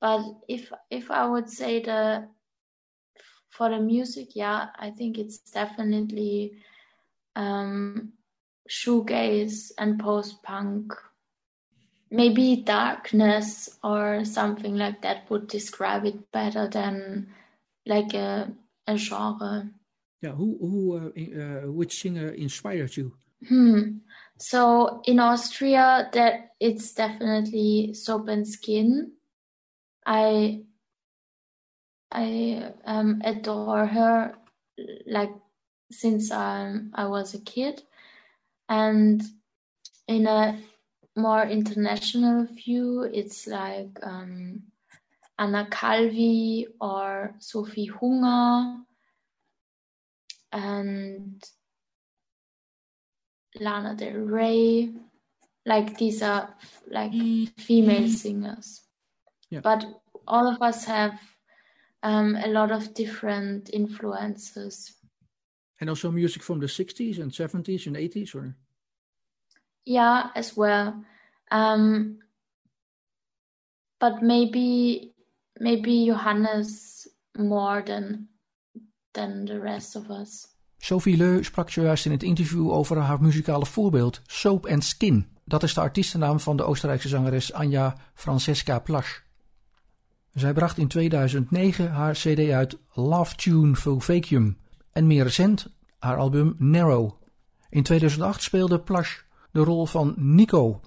But 0.00 0.22
if 0.48 0.72
if 0.90 1.10
i 1.10 1.26
would 1.26 1.48
say 1.50 1.82
the 1.82 2.28
for 3.50 3.68
the 3.68 3.78
music 3.78 4.34
yeah 4.34 4.68
i 4.78 4.90
think 4.90 5.18
it's 5.18 5.38
definitely 5.38 6.52
um 7.36 8.12
shoegaze 8.68 9.72
and 9.76 9.98
post 9.98 10.42
punk 10.42 10.94
maybe 12.10 12.62
darkness 12.64 13.78
or 13.82 14.24
something 14.24 14.76
like 14.76 15.02
that 15.02 15.28
would 15.30 15.46
describe 15.46 16.04
it 16.04 16.30
better 16.32 16.68
than 16.68 17.28
like 17.86 18.14
a, 18.14 18.50
a 18.86 18.96
genre. 18.96 19.70
Yeah, 20.20 20.32
who 20.32 20.58
who 20.60 20.96
uh, 20.96 21.10
uh, 21.40 21.72
which 21.72 22.00
singer 22.00 22.30
inspired 22.30 22.96
you? 22.96 23.14
Hmm. 23.48 23.98
So 24.38 25.02
in 25.04 25.18
Austria, 25.18 26.08
that 26.12 26.52
it's 26.60 26.92
definitely 26.92 27.94
Soap 27.94 28.28
and 28.28 28.46
Skin. 28.46 29.12
I 30.06 30.64
I 32.12 32.72
um, 32.84 33.20
adore 33.24 33.86
her 33.86 34.34
like 35.06 35.32
since 35.90 36.30
um, 36.30 36.90
I 36.94 37.06
was 37.06 37.34
a 37.34 37.40
kid, 37.40 37.82
and 38.68 39.22
in 40.08 40.26
a 40.26 40.58
more 41.16 41.44
international 41.44 42.44
view, 42.46 43.02
it's 43.02 43.46
like 43.46 43.98
um, 44.02 44.62
Anna 45.38 45.66
Calvi 45.70 46.66
or 46.80 47.34
Sophie 47.38 47.86
Hunger 47.86 48.82
and 50.52 51.44
Lana 53.60 53.94
Del 53.94 54.14
Rey. 54.14 54.90
Like 55.66 55.98
these 55.98 56.22
are 56.22 56.54
like 56.90 57.12
female 57.58 58.08
singers, 58.08 58.82
yeah. 59.50 59.60
but 59.60 59.84
all 60.26 60.48
of 60.48 60.60
us 60.62 60.84
have 60.86 61.20
um, 62.02 62.34
a 62.36 62.48
lot 62.48 62.72
of 62.72 62.94
different 62.94 63.70
influences. 63.72 64.94
And 65.80 65.90
also 65.90 66.10
music 66.10 66.42
from 66.42 66.60
the 66.60 66.66
60s 66.66 67.18
and 67.20 67.30
70s 67.30 67.86
and 67.86 67.96
80s, 67.96 68.34
or? 68.34 68.56
Yeah, 69.84 70.30
as 70.34 70.56
well. 70.56 71.04
Um, 71.50 72.18
but 73.98 74.22
maybe 74.22 75.14
maybe 75.58 76.06
Johannes 76.06 77.06
more 77.36 77.82
than 77.86 78.28
than 79.14 79.44
the 79.44 79.60
rest 79.60 79.96
of 79.96 80.10
us. 80.10 80.46
Sophie 80.82 81.16
Leu 81.16 81.42
sprak 81.42 81.70
zojuist 81.70 82.04
in 82.04 82.10
het 82.10 82.22
interview 82.22 82.70
over 82.70 82.98
haar 82.98 83.22
muzikale 83.22 83.66
voorbeeld 83.66 84.20
Soap 84.26 84.66
and 84.66 84.84
Skin. 84.84 85.26
Dat 85.44 85.62
is 85.62 85.74
de 85.74 85.80
artiestennaam 85.80 86.40
van 86.40 86.56
de 86.56 86.62
Oostenrijkse 86.62 87.08
zangeres 87.08 87.52
Anja 87.52 87.96
Francesca 88.14 88.78
Plasch. 88.78 89.20
Zij 90.32 90.52
bracht 90.52 90.78
in 90.78 90.88
2009 90.88 91.90
haar 91.90 92.12
cd 92.12 92.50
uit 92.50 92.78
Love 92.92 93.34
Tune 93.34 93.76
Vacuum 93.76 94.58
en 94.92 95.06
meer 95.06 95.22
recent 95.22 95.70
haar 95.98 96.16
album 96.16 96.54
Narrow. 96.58 97.10
In 97.70 97.82
2008 97.82 98.42
speelde 98.42 98.80
Plasch 98.80 99.20
de 99.50 99.60
rol 99.60 99.86
van 99.86 100.14
Nico. 100.16 100.80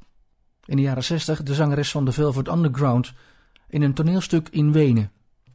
In 0.66 0.76
de 0.76 0.82
jaren 0.82 1.04
60 1.04 1.44
de 1.44 1.54
zangeres 1.54 1.92
van 1.92 2.06
de 2.06 2.12
Velvet 2.12 2.48
Underground 2.48 3.14
in 3.68 3.82
een 3.82 3.94
toneelstuk 3.94 4.50
in 4.50 4.72
Wenen 4.72 5.12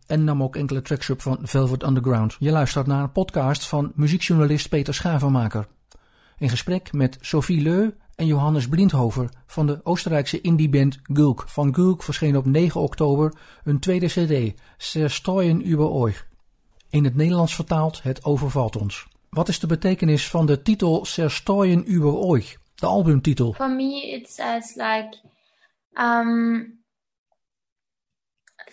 en 0.08 0.24
nam 0.24 0.42
ook 0.42 0.56
enkele 0.56 0.82
tracks 0.82 1.10
op 1.10 1.22
van 1.22 1.38
Velvet 1.42 1.82
Underground. 1.82 2.36
Je 2.38 2.50
luistert 2.50 2.86
naar 2.86 3.02
een 3.02 3.12
podcast 3.12 3.66
van 3.66 3.92
muziekjournalist 3.94 4.68
Peter 4.68 4.94
Schavenmaker. 4.94 5.66
In 6.38 6.48
gesprek 6.48 6.92
met 6.92 7.18
Sophie 7.20 7.62
Leu 7.62 7.90
en 8.14 8.26
Johannes 8.26 8.68
Blindhover 8.68 9.28
van 9.46 9.66
de 9.66 9.80
Oostenrijkse 9.84 10.40
indieband 10.40 10.98
Gulk. 11.02 11.44
Van 11.48 11.74
Gulk 11.74 12.02
verscheen 12.02 12.36
op 12.36 12.46
9 12.46 12.80
oktober 12.80 13.34
een 13.64 13.78
tweede 13.78 14.06
cd, 14.06 14.60
Zerstreuen 14.76 15.68
über 15.68 16.04
euch. 16.04 16.26
In 16.90 17.04
het 17.04 17.14
Nederlands 17.14 17.54
vertaald 17.54 18.02
Het 18.02 18.24
overvalt 18.24 18.76
ons. 18.76 19.06
Wat 19.30 19.48
is 19.48 19.58
de 19.58 19.66
betekenis 19.66 20.30
van 20.30 20.46
de 20.46 20.62
titel 20.62 21.06
Zerstreuen 21.06 21.92
über 21.92 22.30
euch, 22.30 22.58
de 22.74 22.86
albumtitel? 22.86 23.52
For 23.52 23.70
me 23.70 24.10
it 24.10 24.30
says 24.30 24.74
like 24.74 25.18
um, 25.94 26.78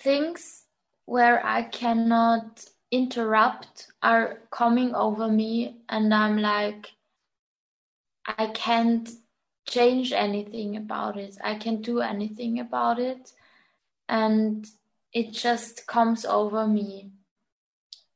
things 0.02 0.65
where 1.06 1.46
I 1.46 1.64
cannot 1.64 2.66
interrupt 2.92 3.88
are 4.02 4.40
coming 4.52 4.96
over 4.96 5.28
me 5.28 5.78
and 5.90 6.14
I'm 6.14 6.38
like 6.38 6.92
I 8.26 8.48
can't 8.48 9.10
change 9.68 10.12
anything 10.14 10.78
about 10.78 11.18
it. 11.18 11.38
I 11.44 11.56
can't 11.56 11.82
do 11.82 12.00
anything 12.00 12.60
about 12.60 13.00
it 13.00 13.32
and 14.10 14.66
it 15.14 15.32
just 15.32 15.88
comes 15.88 16.26
over 16.26 16.68
me. 16.68 17.12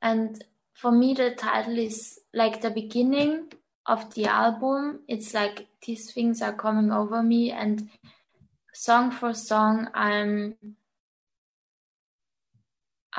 And 0.01 0.43
for 0.73 0.91
me 0.91 1.13
the 1.13 1.31
title 1.31 1.77
is 1.77 2.19
like 2.33 2.61
the 2.61 2.71
beginning 2.71 3.51
of 3.85 4.13
the 4.13 4.25
album, 4.25 4.99
it's 5.07 5.33
like 5.33 5.67
these 5.85 6.11
things 6.11 6.41
are 6.41 6.53
coming 6.53 6.91
over 6.91 7.23
me, 7.23 7.51
and 7.51 7.89
song 8.73 9.09
for 9.11 9.33
song, 9.33 9.89
I'm 9.93 10.55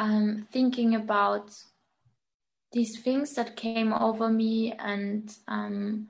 I'm 0.01 0.47
thinking 0.51 0.95
about 0.95 1.53
these 2.73 3.01
things 3.03 3.35
that 3.35 3.57
came 3.57 3.93
over 3.93 4.31
me 4.31 4.73
and 4.79 5.31
um, 5.47 6.09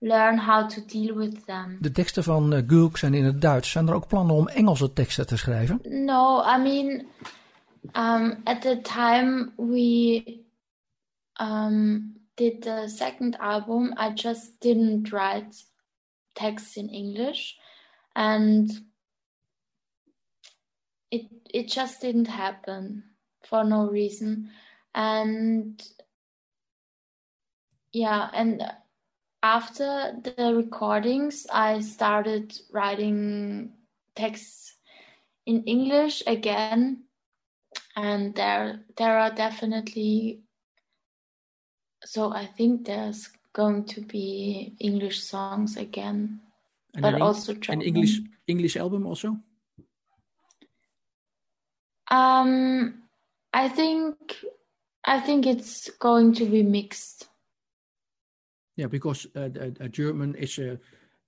learn 0.00 0.38
how 0.38 0.68
to 0.68 0.80
deal 0.80 1.14
with 1.14 1.44
them. 1.46 1.78
De 1.80 1.90
teksten 1.90 2.22
van 2.22 2.54
uh, 2.54 2.66
Culk 2.66 2.96
zijn 2.96 3.14
in 3.14 3.24
het 3.24 3.40
Duits. 3.40 3.70
Zijn 3.70 3.88
er 3.88 3.94
ook 3.94 4.08
plannen 4.08 4.36
om 4.36 4.48
Engelse 4.48 4.92
teksten 4.92 5.26
te 5.26 5.36
schrijven? 5.36 5.80
No, 5.82 6.42
I 6.42 6.58
mean, 6.58 7.06
um, 7.92 8.40
at 8.44 8.60
the 8.62 8.80
time 8.82 9.52
we 9.56 10.22
um, 11.40 12.14
did 12.34 12.62
the 12.62 12.84
second 12.86 13.38
album, 13.38 13.94
I 13.98 14.12
just 14.14 14.60
didn't 14.60 15.10
write 15.10 15.64
texts 16.32 16.76
in 16.76 16.88
English, 16.88 17.58
and 18.12 18.84
it 21.08 21.26
it 21.42 21.72
just 21.72 22.00
didn't 22.00 22.28
happen 22.28 23.13
for 23.46 23.64
no 23.64 23.86
reason, 23.86 24.50
and 24.94 25.82
yeah, 27.92 28.30
and 28.32 28.62
after 29.42 30.14
the 30.22 30.54
recordings, 30.54 31.46
I 31.52 31.80
started 31.80 32.58
writing 32.72 33.72
texts 34.16 34.74
in 35.46 35.62
English 35.64 36.22
again, 36.26 37.04
and 37.96 38.34
there 38.34 38.80
there 38.96 39.18
are 39.18 39.30
definitely 39.30 40.40
so 42.04 42.32
I 42.32 42.46
think 42.46 42.86
there's 42.86 43.30
going 43.52 43.84
to 43.84 44.00
be 44.00 44.74
English 44.80 45.22
songs 45.22 45.76
again, 45.76 46.40
And 46.94 47.02
but 47.02 47.14
an, 47.14 47.22
also 47.22 47.54
an 47.68 47.82
English 47.82 48.20
English 48.46 48.76
album 48.76 49.06
also? 49.06 49.36
Um, 52.10 53.03
I 53.54 53.68
think 53.68 54.16
I 55.04 55.20
think 55.20 55.46
it's 55.46 55.88
going 56.00 56.34
to 56.34 56.44
be 56.44 56.62
mixed. 56.62 57.28
Yeah, 58.76 58.88
because 58.88 59.28
uh, 59.36 59.48
uh, 59.60 59.70
uh, 59.80 59.88
German 59.88 60.34
is 60.34 60.58
uh, 60.58 60.76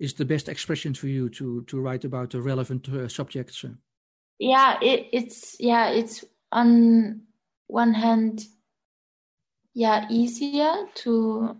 is 0.00 0.14
the 0.14 0.24
best 0.24 0.48
expression 0.48 0.92
for 0.92 1.06
you 1.06 1.28
to 1.30 1.62
to 1.62 1.80
write 1.80 2.04
about 2.04 2.30
the 2.30 2.42
relevant 2.42 2.88
uh, 2.88 3.06
subjects. 3.06 3.64
Yeah, 4.40 4.76
it, 4.82 5.08
it's 5.12 5.56
yeah, 5.60 5.90
it's 5.90 6.24
on 6.50 7.22
one 7.68 7.94
hand, 7.94 8.44
yeah, 9.72 10.06
easier 10.10 10.74
to, 10.94 11.56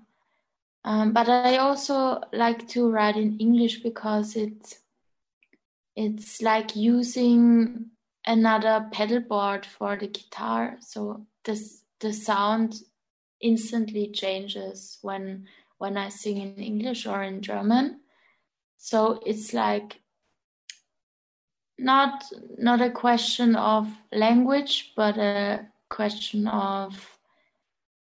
um, 0.85 1.13
but 1.13 1.29
I 1.29 1.59
also 1.59 2.21
like 2.33 2.67
to 2.69 2.91
write 2.91 3.17
in 3.17 3.39
English 3.39 3.85
because 3.85 4.35
it's 4.35 4.81
it's 5.95 6.43
like 6.43 6.75
using 6.75 7.91
another 8.27 8.89
pedal 8.93 9.21
board 9.21 9.65
for 9.65 9.97
the 9.97 10.09
guitar, 10.09 10.77
so 10.81 11.27
this 11.45 11.85
the 12.01 12.12
sound 12.12 12.83
instantly 13.41 14.11
changes 14.12 14.99
when 15.03 15.47
when 15.79 15.97
I 15.97 16.11
sing 16.11 16.39
in 16.39 16.57
English 16.57 17.07
or 17.07 17.23
in 17.23 17.41
German. 17.41 18.01
So 18.77 19.21
it's 19.25 19.53
like 19.53 20.01
not 21.79 22.25
not 22.59 22.81
a 22.81 22.91
question 22.91 23.57
of 23.57 23.87
language, 24.12 24.93
but 24.97 25.19
a 25.19 25.67
question 25.89 26.47
of 26.49 27.19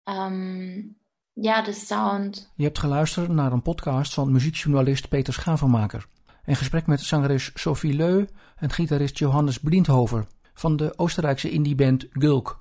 um, 0.08 0.96
yeah, 1.36 1.66
the 1.66 1.74
sound. 1.74 2.50
Je 2.56 2.64
hebt 2.64 2.80
geluisterd 2.80 3.30
naar 3.30 3.52
een 3.52 3.62
podcast 3.62 4.14
van 4.14 4.32
muziekjournalist 4.32 5.10
Peter 5.10 5.34
Schavenmaker. 5.34 6.08
In 6.50 6.56
gesprek 6.56 6.88
met 6.88 7.02
zangeres 7.02 7.52
Sophie 7.54 7.94
Leu 7.94 8.26
en 8.56 8.72
gitarist 8.72 9.18
Johannes 9.18 9.60
Blindhover 9.60 10.28
van 10.54 10.76
de 10.76 10.98
Oostenrijkse 10.98 11.50
indieband 11.50 12.06
Gulk. 12.12 12.59